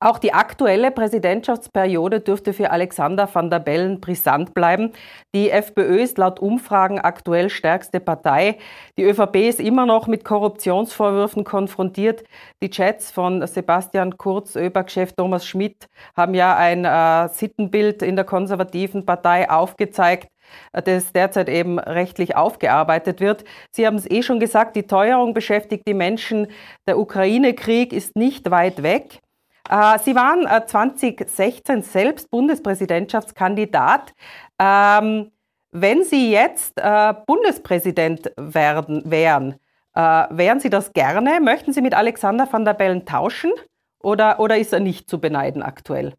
Auch 0.00 0.18
die 0.18 0.34
aktuelle 0.34 0.90
Präsidentschaftsperiode 0.90 2.20
dürfte 2.20 2.52
für 2.52 2.70
Alexander 2.70 3.26
van 3.32 3.48
der 3.48 3.58
Bellen 3.58 3.98
brisant 3.98 4.52
bleiben. 4.52 4.92
Die 5.34 5.48
FPÖ 5.48 6.02
ist 6.02 6.18
laut 6.18 6.40
Umfragen 6.40 6.98
aktuell 6.98 7.48
stärkste 7.48 8.00
Partei. 8.00 8.58
Die 8.98 9.02
ÖVP 9.04 9.36
ist 9.48 9.60
immer 9.60 9.86
noch 9.86 10.08
mit 10.08 10.24
Korruptionsvorwürfen 10.26 11.42
konfrontiert. 11.44 12.24
Die 12.62 12.68
Chats 12.68 13.10
von 13.10 13.46
Sebastian 13.46 14.18
Kurz, 14.18 14.56
ÖBAG-Chef 14.56 15.12
Thomas 15.14 15.46
Schmidt 15.46 15.88
haben 16.14 16.34
ja 16.34 16.54
ein 16.56 16.84
äh, 16.84 17.28
Sittenbild 17.32 18.02
in 18.02 18.16
der 18.16 18.26
konservativen 18.26 19.06
Partei 19.06 19.48
aufgezeigt 19.48 20.28
das 20.72 21.12
derzeit 21.12 21.48
eben 21.48 21.78
rechtlich 21.78 22.36
aufgearbeitet 22.36 23.20
wird. 23.20 23.44
Sie 23.70 23.86
haben 23.86 23.96
es 23.96 24.10
eh 24.10 24.22
schon 24.22 24.40
gesagt, 24.40 24.76
die 24.76 24.86
Teuerung 24.86 25.34
beschäftigt 25.34 25.86
die 25.86 25.94
Menschen. 25.94 26.48
Der 26.86 26.98
Ukraine-Krieg 26.98 27.92
ist 27.92 28.16
nicht 28.16 28.50
weit 28.50 28.82
weg. 28.82 29.20
Äh, 29.68 29.98
Sie 29.98 30.14
waren 30.14 30.46
2016 30.46 31.78
äh, 31.78 31.82
selbst 31.82 32.30
Bundespräsidentschaftskandidat. 32.30 34.12
Ähm, 34.58 35.30
wenn 35.72 36.04
Sie 36.04 36.30
jetzt 36.30 36.78
äh, 36.80 37.14
Bundespräsident 37.26 38.32
werden, 38.36 39.02
wären, 39.10 39.56
wären 39.96 40.58
Sie 40.58 40.70
das 40.70 40.92
gerne? 40.92 41.38
Möchten 41.40 41.72
Sie 41.72 41.80
mit 41.80 41.94
Alexander 41.94 42.48
van 42.50 42.64
der 42.64 42.74
Bellen 42.74 43.06
tauschen 43.06 43.52
oder, 44.02 44.40
oder 44.40 44.58
ist 44.58 44.72
er 44.72 44.80
nicht 44.80 45.08
zu 45.08 45.20
beneiden 45.20 45.62
aktuell? 45.62 46.14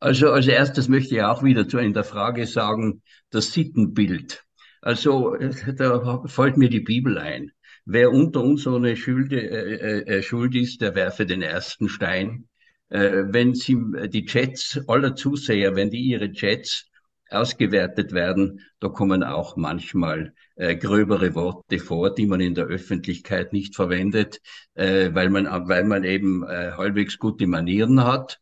Also 0.00 0.30
als 0.30 0.46
erstes 0.46 0.88
möchte 0.88 1.16
ich 1.16 1.22
auch 1.22 1.42
wieder 1.42 1.68
zu 1.68 1.78
in 1.78 1.92
der 1.92 2.04
Frage 2.04 2.46
sagen, 2.46 3.02
das 3.30 3.52
Sittenbild. 3.52 4.44
Also 4.80 5.36
da 5.76 6.22
fällt 6.26 6.56
mir 6.56 6.70
die 6.70 6.80
Bibel 6.80 7.18
ein. 7.18 7.50
Wer 7.84 8.12
unter 8.12 8.42
uns 8.42 8.66
ohne 8.66 8.96
Schuld, 8.96 9.32
äh, 9.32 9.38
äh, 9.38 10.18
äh, 10.18 10.22
Schuld 10.22 10.54
ist, 10.54 10.82
der 10.82 10.94
werfe 10.94 11.26
den 11.26 11.42
ersten 11.42 11.88
Stein. 11.88 12.48
Äh, 12.90 13.24
wenn 13.28 13.54
sie 13.54 13.76
die 14.08 14.24
Chats 14.26 14.80
aller 14.86 15.16
Zuseher, 15.16 15.74
wenn 15.74 15.90
die 15.90 16.02
ihre 16.02 16.30
Chats 16.32 16.86
ausgewertet 17.30 18.12
werden, 18.12 18.60
da 18.78 18.88
kommen 18.88 19.22
auch 19.22 19.56
manchmal 19.56 20.34
äh, 20.56 20.76
gröbere 20.76 21.34
Worte 21.34 21.78
vor, 21.78 22.14
die 22.14 22.26
man 22.26 22.40
in 22.40 22.54
der 22.54 22.66
Öffentlichkeit 22.66 23.52
nicht 23.52 23.74
verwendet, 23.74 24.40
äh, 24.74 25.10
weil 25.12 25.28
man 25.30 25.46
weil 25.68 25.84
man 25.84 26.04
eben 26.04 26.44
äh, 26.44 26.72
halbwegs 26.72 27.18
gute 27.18 27.46
Manieren 27.46 28.04
hat. 28.04 28.38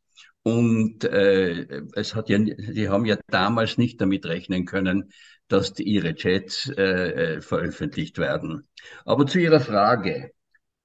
Und 0.46 1.02
äh, 1.02 1.82
es 1.94 2.14
hat 2.14 2.28
ja, 2.28 2.38
die 2.38 2.88
haben 2.88 3.04
ja 3.04 3.16
damals 3.26 3.78
nicht 3.78 4.00
damit 4.00 4.26
rechnen 4.26 4.64
können, 4.64 5.10
dass 5.48 5.72
die, 5.72 5.82
ihre 5.82 6.14
Chats 6.14 6.68
äh, 6.68 6.82
äh, 7.34 7.40
veröffentlicht 7.40 8.16
werden. 8.18 8.68
Aber 9.04 9.26
zu 9.26 9.40
Ihrer 9.40 9.58
Frage. 9.58 10.30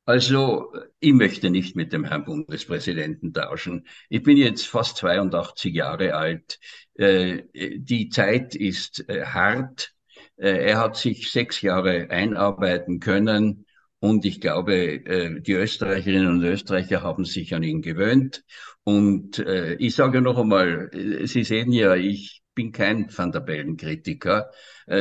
Also, 0.05 0.73
ich 0.99 1.13
möchte 1.13 1.51
nicht 1.51 1.75
mit 1.75 1.93
dem 1.93 2.05
Herrn 2.05 2.25
Bundespräsidenten 2.25 3.33
tauschen. 3.33 3.85
Ich 4.09 4.23
bin 4.23 4.35
jetzt 4.35 4.65
fast 4.65 4.97
82 4.97 5.75
Jahre 5.75 6.15
alt. 6.15 6.59
Äh, 6.95 7.43
die 7.53 8.09
Zeit 8.09 8.55
ist 8.55 9.07
äh, 9.09 9.25
hart. 9.25 9.93
Äh, 10.37 10.69
er 10.69 10.79
hat 10.79 10.97
sich 10.97 11.31
sechs 11.31 11.61
Jahre 11.61 12.09
einarbeiten 12.09 12.99
können. 12.99 13.67
Und 14.01 14.25
ich 14.25 14.41
glaube, 14.41 14.73
äh, 15.05 15.41
die 15.41 15.53
Österreicherinnen 15.53 16.27
und 16.27 16.43
Österreicher 16.43 17.03
haben 17.03 17.23
sich 17.23 17.53
an 17.53 17.61
ihn 17.61 17.83
gewöhnt. 17.83 18.43
Und 18.83 19.37
äh, 19.37 19.75
ich 19.75 19.93
sage 19.93 20.21
noch 20.21 20.39
einmal, 20.39 20.89
äh, 20.91 21.27
Sie 21.27 21.43
sehen 21.43 21.71
ja, 21.71 21.95
ich 21.95 22.41
bin 22.55 22.71
kein 22.71 23.15
Van 23.15 23.31
der 23.31 23.39
Bellen-Kritiker, 23.39 24.51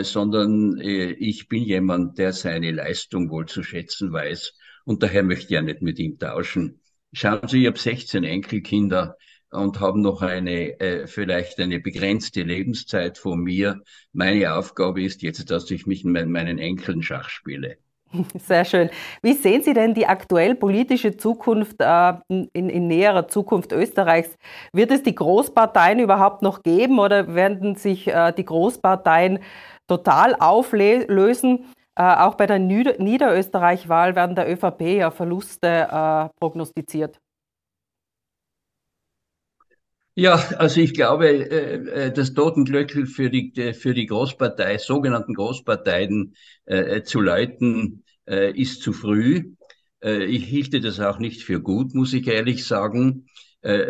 sondern 0.02 0.78
ich 0.80 1.48
bin 1.48 1.64
jemand, 1.64 2.16
der 2.16 2.32
seine 2.32 2.70
Leistung 2.70 3.28
wohl 3.28 3.46
zu 3.46 3.64
schätzen 3.64 4.12
weiß. 4.12 4.52
Und 4.84 5.02
daher 5.02 5.24
möchte 5.24 5.46
ich 5.46 5.50
ja 5.50 5.62
nicht 5.62 5.82
mit 5.82 5.98
ihm 5.98 6.16
tauschen. 6.16 6.80
Schauen 7.12 7.48
Sie, 7.48 7.62
ich 7.62 7.66
habe 7.66 7.78
16 7.78 8.22
Enkelkinder 8.22 9.16
und 9.50 9.80
habe 9.80 10.00
noch 10.00 10.22
eine, 10.22 10.78
äh, 10.78 11.08
vielleicht 11.08 11.58
eine 11.58 11.80
begrenzte 11.80 12.42
Lebenszeit 12.44 13.18
vor 13.18 13.36
mir. 13.36 13.82
Meine 14.12 14.54
Aufgabe 14.54 15.02
ist 15.02 15.22
jetzt, 15.22 15.50
dass 15.50 15.68
ich 15.72 15.86
mich 15.86 16.04
mit 16.04 16.28
meinen 16.28 16.58
Enkeln 16.58 17.02
Schach 17.02 17.28
spiele. 17.28 17.78
Sehr 18.38 18.64
schön. 18.64 18.90
Wie 19.22 19.34
sehen 19.34 19.62
Sie 19.62 19.72
denn 19.72 19.94
die 19.94 20.06
aktuell 20.06 20.54
politische 20.54 21.16
Zukunft 21.16 21.76
äh, 21.78 22.14
in, 22.28 22.48
in, 22.68 22.88
näherer 22.88 23.28
Zukunft 23.28 23.72
Österreichs? 23.72 24.36
Wird 24.72 24.90
es 24.90 25.02
die 25.02 25.14
Großparteien 25.14 25.98
überhaupt 26.00 26.42
noch 26.42 26.62
geben 26.62 26.98
oder 26.98 27.34
werden 27.34 27.76
sich 27.76 28.08
äh, 28.08 28.32
die 28.32 28.44
Großparteien 28.44 29.38
total 29.86 30.34
auflösen? 30.34 31.66
Äh, 31.96 32.02
auch 32.02 32.34
bei 32.34 32.46
der 32.46 32.58
Nieder 32.58 32.94
Niederösterreich-Wahl 32.98 34.16
werden 34.16 34.34
der 34.34 34.50
ÖVP 34.50 34.80
ja 34.98 35.10
Verluste 35.10 35.88
äh, 35.90 36.28
prognostiziert. 36.38 37.20
Ja, 40.20 40.34
also 40.58 40.82
ich 40.82 40.92
glaube, 40.92 41.28
äh, 41.30 42.08
äh, 42.08 42.12
das 42.12 42.34
Totenglöckl 42.34 43.06
für 43.06 43.30
die, 43.30 43.54
äh, 43.56 43.72
für 43.72 43.94
die 43.94 44.04
Großpartei, 44.04 44.76
sogenannten 44.76 45.32
Großparteien 45.32 46.34
zu 47.04 47.20
läuten, 47.20 48.04
ist 48.26 48.82
zu 48.82 48.92
früh. 48.92 49.54
Ich 50.00 50.44
hielte 50.44 50.80
das 50.80 51.00
auch 51.00 51.18
nicht 51.18 51.42
für 51.42 51.60
gut, 51.60 51.94
muss 51.94 52.12
ich 52.12 52.28
ehrlich 52.28 52.64
sagen. 52.64 53.26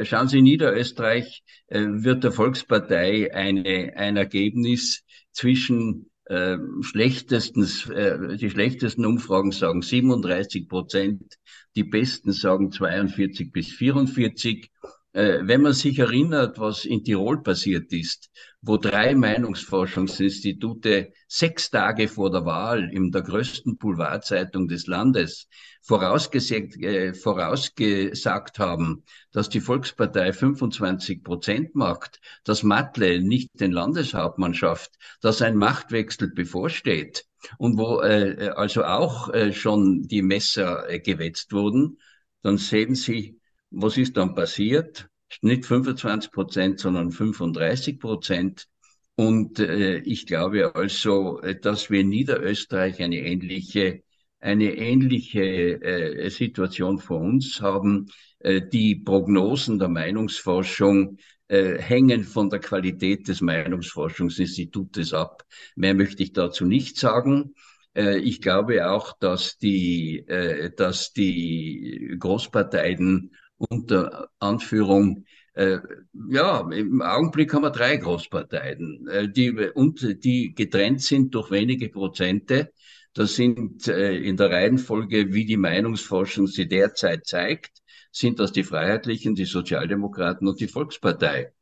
Schauen 0.05 0.29
Sie, 0.29 0.41
Niederösterreich 0.41 1.43
äh, 1.67 1.85
wird 1.85 2.25
der 2.25 2.33
Volkspartei 2.33 3.35
eine, 3.35 3.93
ein 3.97 4.17
Ergebnis 4.17 5.03
zwischen 5.33 6.11
äh, 6.25 6.57
schlechtestens, 6.81 7.91
äh, 7.91 8.37
die 8.39 8.49
schlechtesten 8.49 9.05
Umfragen 9.05 9.53
sagen 9.53 9.83
37 9.83 10.69
Prozent, 10.69 11.35
die 11.77 11.85
besten 11.85 12.33
sagen 12.33 12.73
42 12.73 13.53
bis 13.53 13.73
44 13.73 14.65
äh, 14.65 14.69
wenn 15.13 15.63
man 15.63 15.73
sich 15.73 15.99
erinnert, 15.99 16.59
was 16.61 16.85
in 16.85 17.03
Tirol 17.03 17.43
passiert 17.43 17.93
ist, 17.93 18.31
wo 18.63 18.77
drei 18.77 19.15
Meinungsforschungsinstitute 19.15 21.13
sechs 21.27 21.71
Tage 21.71 22.07
vor 22.09 22.31
der 22.31 22.45
Wahl 22.45 22.91
in 22.93 23.11
der 23.11 23.23
größten 23.23 23.77
Boulevardzeitung 23.77 24.69
des 24.69 24.87
Landes 24.87 25.49
vorausgesagt, 25.83 26.77
äh, 26.83 27.15
vorausgesagt 27.15 28.59
haben, 28.59 29.05
dass 29.33 29.49
die 29.49 29.61
Volkspartei 29.61 30.33
25 30.33 31.25
Prozent 31.25 31.75
macht, 31.75 32.21
dass 32.45 32.63
Matle 32.63 33.21
nicht 33.23 33.49
den 33.55 33.73
Landeshauptmann 33.73 34.55
schafft, 34.55 34.93
dass 35.21 35.43
ein 35.43 35.57
Machtwechsel 35.57 36.31
bevorsteht 36.33 37.25
und 37.59 37.79
wo 37.79 38.01
äh, 38.01 38.51
also 38.55 38.85
auch 38.85 39.33
äh, 39.33 39.53
schon 39.53 40.03
die 40.03 40.23
Messer 40.23 40.89
äh, 40.89 41.01
gewetzt 41.01 41.53
wurden, 41.53 41.99
dann 42.43 42.59
sehen 42.59 42.95
Sie, 42.95 43.40
was 43.71 43.97
ist 43.97 44.17
dann 44.17 44.35
passiert? 44.35 45.09
Nicht 45.43 45.65
25 45.65 46.33
Prozent, 46.33 46.81
sondern 46.81 47.13
35 47.13 47.99
Prozent. 47.99 48.67
Und 49.15 49.59
äh, 49.59 49.99
ich 49.99 50.27
glaube 50.27 50.75
also, 50.75 51.41
dass 51.63 51.91
wir 51.91 52.01
in 52.01 52.09
Niederösterreich 52.09 53.03
eine 53.03 53.19
ähnliche, 53.19 54.03
eine 54.41 54.75
ähnliche 54.75 55.43
äh, 55.83 56.31
Situation 56.31 56.99
vor 56.99 57.21
uns 57.21 57.61
haben. 57.61 58.11
Äh, 58.39 58.63
die 58.63 58.97
Prognosen 58.97 59.79
der 59.79 59.89
Meinungsforschung 59.89 61.19
äh, 61.49 61.79
hängen 61.79 62.25
von 62.25 62.49
der 62.49 62.61
Qualität 62.61 63.29
des 63.29 63.41
Meinungsforschungsinstitutes 63.41 65.13
ab. 65.13 65.45
Mehr 65.77 65.95
möchte 65.95 66.23
ich 66.23 66.33
dazu 66.33 66.65
nicht 66.65 66.97
sagen. 66.97 67.55
Äh, 67.95 68.19
ich 68.19 68.41
glaube 68.41 68.89
auch, 68.91 69.19
dass 69.19 69.59
die, 69.59 70.19
äh, 70.29 70.71
dass 70.75 71.13
die 71.13 72.17
Großparteien 72.19 73.33
unter 73.69 74.31
Anführung 74.39 75.25
äh, 75.55 75.79
ja, 76.29 76.61
im 76.71 77.03
Augenblick 77.03 77.53
haben 77.53 77.63
wir 77.65 77.71
drei 77.71 77.97
Großparteien, 77.97 79.09
äh, 79.09 79.29
die, 79.29 79.51
und, 79.51 80.25
die 80.25 80.55
getrennt 80.55 81.03
sind 81.03 81.35
durch 81.35 81.51
wenige 81.51 81.89
Prozente. 81.89 82.73
Das 83.13 83.35
sind 83.35 83.89
äh, 83.89 84.17
in 84.17 84.37
der 84.37 84.51
Reihenfolge, 84.51 85.33
wie 85.35 85.45
die 85.45 85.57
Meinungsforschung 85.57 86.47
sie 86.47 86.69
derzeit 86.69 87.27
zeigt, 87.27 87.83
sind 88.13 88.39
das 88.39 88.53
die 88.53 88.63
Freiheitlichen, 88.63 89.35
die 89.35 89.45
Sozialdemokraten 89.45 90.47
und 90.47 90.61
die 90.61 90.69
Volkspartei. 90.69 91.53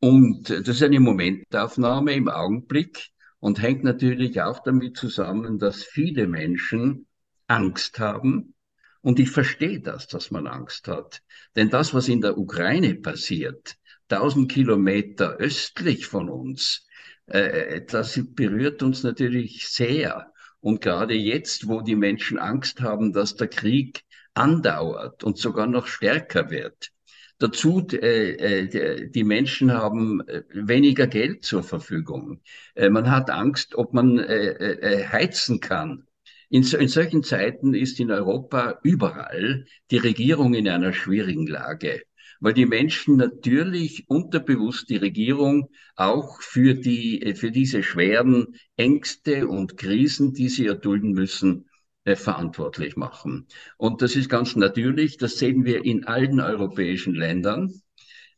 Und 0.00 0.48
das 0.50 0.68
ist 0.68 0.82
eine 0.82 1.00
Momentaufnahme 1.00 2.14
im 2.14 2.28
Augenblick 2.28 3.10
und 3.38 3.60
hängt 3.60 3.84
natürlich 3.84 4.40
auch 4.40 4.62
damit 4.62 4.96
zusammen, 4.96 5.58
dass 5.58 5.84
viele 5.84 6.26
Menschen 6.26 7.06
Angst 7.48 7.98
haben. 7.98 8.54
Und 9.02 9.18
ich 9.18 9.30
verstehe 9.30 9.80
das, 9.80 10.06
dass 10.06 10.30
man 10.30 10.46
Angst 10.46 10.88
hat. 10.88 11.22
Denn 11.56 11.70
das, 11.70 11.92
was 11.92 12.08
in 12.08 12.20
der 12.20 12.38
Ukraine 12.38 12.94
passiert, 12.94 13.76
1000 14.08 14.50
Kilometer 14.50 15.36
östlich 15.36 16.06
von 16.06 16.28
uns, 16.28 16.86
äh, 17.26 17.82
das 17.82 18.20
berührt 18.34 18.82
uns 18.82 19.02
natürlich 19.02 19.68
sehr. 19.68 20.32
Und 20.60 20.80
gerade 20.80 21.14
jetzt, 21.14 21.68
wo 21.68 21.80
die 21.80 21.96
Menschen 21.96 22.38
Angst 22.38 22.80
haben, 22.80 23.12
dass 23.12 23.34
der 23.34 23.48
Krieg 23.48 24.04
andauert 24.34 25.24
und 25.24 25.36
sogar 25.36 25.66
noch 25.66 25.86
stärker 25.86 26.50
wird. 26.50 26.92
Dazu, 27.38 27.84
äh, 27.90 28.66
äh, 28.66 29.10
die 29.10 29.24
Menschen 29.24 29.72
haben 29.72 30.20
äh, 30.28 30.44
weniger 30.52 31.08
Geld 31.08 31.44
zur 31.44 31.64
Verfügung. 31.64 32.40
Äh, 32.74 32.88
man 32.88 33.10
hat 33.10 33.30
Angst, 33.30 33.74
ob 33.74 33.92
man 33.94 34.18
äh, 34.20 34.50
äh, 34.50 35.08
heizen 35.08 35.58
kann. 35.58 36.06
In, 36.52 36.64
in 36.64 36.88
solchen 36.88 37.22
Zeiten 37.22 37.72
ist 37.72 37.98
in 37.98 38.10
Europa 38.10 38.78
überall 38.82 39.64
die 39.90 39.96
Regierung 39.96 40.52
in 40.52 40.68
einer 40.68 40.92
schwierigen 40.92 41.46
Lage 41.46 42.02
weil 42.42 42.54
die 42.54 42.66
Menschen 42.66 43.18
natürlich 43.18 44.04
unterbewusst 44.08 44.90
die 44.90 44.96
Regierung 44.96 45.70
auch 45.94 46.42
für 46.42 46.74
die, 46.74 47.34
für 47.36 47.52
diese 47.52 47.84
schweren 47.84 48.56
Ängste 48.74 49.46
und 49.46 49.76
Krisen, 49.76 50.32
die 50.34 50.48
sie 50.48 50.66
erdulden 50.66 51.12
müssen, 51.12 51.66
äh, 52.02 52.16
verantwortlich 52.16 52.96
machen. 52.96 53.46
Und 53.76 54.02
das 54.02 54.16
ist 54.16 54.28
ganz 54.28 54.56
natürlich, 54.56 55.18
das 55.18 55.38
sehen 55.38 55.64
wir 55.64 55.84
in 55.84 56.04
allen 56.04 56.40
europäischen 56.40 57.14
Ländern, 57.14 57.72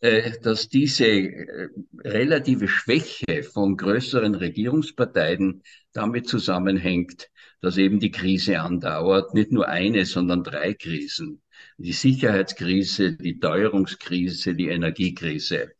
äh, 0.00 0.32
dass 0.42 0.68
diese 0.68 1.06
äh, 1.06 1.68
relative 2.00 2.68
Schwäche 2.68 3.42
von 3.42 3.78
größeren 3.78 4.34
Regierungsparteien 4.34 5.62
damit 5.94 6.28
zusammenhängt, 6.28 7.30
dass 7.64 7.78
eben 7.78 7.98
die 7.98 8.10
Krise 8.10 8.60
andauert, 8.60 9.34
nicht 9.34 9.50
nur 9.50 9.68
eine, 9.68 10.04
sondern 10.04 10.42
drei 10.42 10.74
Krisen 10.74 11.40
die 11.78 11.92
Sicherheitskrise, 11.92 13.16
die 13.16 13.38
Teuerungskrise, 13.38 14.54
die 14.54 14.68
Energiekrise. 14.68 15.72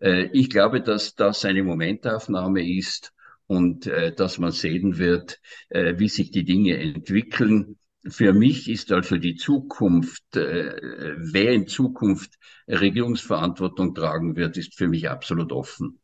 Äh, 0.00 0.28
ich 0.32 0.50
glaube, 0.50 0.80
dass 0.80 1.14
das 1.14 1.44
eine 1.44 1.62
Momentaufnahme 1.62 2.68
ist 2.68 3.12
und 3.46 3.86
äh, 3.86 4.14
dass 4.14 4.38
man 4.38 4.52
sehen 4.52 4.98
wird, 4.98 5.40
äh, 5.68 5.94
wie 5.98 6.08
sich 6.08 6.30
die 6.30 6.44
Dinge 6.44 6.78
entwickeln. 6.78 7.78
Für 8.08 8.32
mich 8.32 8.70
ist 8.70 8.92
also 8.92 9.18
die 9.18 9.36
Zukunft, 9.36 10.24
wer 10.32 11.52
in 11.52 11.66
Zukunft 11.66 12.38
Regierungsverantwortung 12.66 13.94
tragen 13.94 14.36
wird, 14.36 14.56
ist 14.56 14.74
für 14.74 14.88
mich 14.88 15.10
absolut 15.10 15.52
offen. 15.52 16.00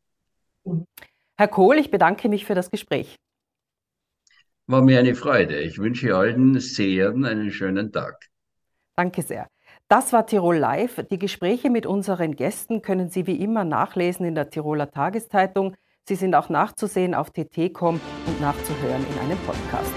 Herr 1.38 1.48
Kohl, 1.48 1.78
ich 1.78 1.90
bedanke 1.90 2.28
mich 2.28 2.44
für 2.44 2.54
das 2.54 2.70
Gespräch. 2.70 3.16
War 4.68 4.82
mir 4.82 4.98
eine 4.98 5.14
Freude. 5.14 5.60
Ich 5.60 5.78
wünsche 5.78 6.16
allen 6.16 6.58
Sehern 6.58 7.24
einen 7.24 7.52
schönen 7.52 7.92
Tag. 7.92 8.28
Danke 8.96 9.22
sehr. 9.22 9.48
Das 9.88 10.12
war 10.12 10.26
Tirol 10.26 10.56
Live. 10.56 11.04
Die 11.10 11.18
Gespräche 11.18 11.70
mit 11.70 11.86
unseren 11.86 12.34
Gästen 12.34 12.82
können 12.82 13.08
Sie 13.08 13.28
wie 13.28 13.40
immer 13.40 13.64
nachlesen 13.64 14.26
in 14.26 14.34
der 14.34 14.50
Tiroler 14.50 14.90
Tageszeitung. 14.90 15.76
Sie 16.02 16.16
sind 16.16 16.34
auch 16.34 16.48
nachzusehen 16.48 17.14
auf 17.14 17.30
tt.com 17.30 18.00
und 18.26 18.40
nachzuhören 18.40 19.04
in 19.12 19.18
einem 19.20 19.38
Podcast. 19.38 19.92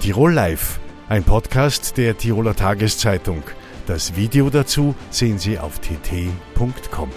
Tirol 0.00 0.32
Live, 0.32 0.80
ein 1.08 1.24
Podcast 1.24 1.96
der 1.96 2.18
Tiroler 2.18 2.54
Tageszeitung. 2.54 3.42
Das 3.86 4.14
Video 4.14 4.50
dazu 4.50 4.94
sehen 5.10 5.38
Sie 5.38 5.58
auf 5.58 5.78
tt.com. 5.78 7.10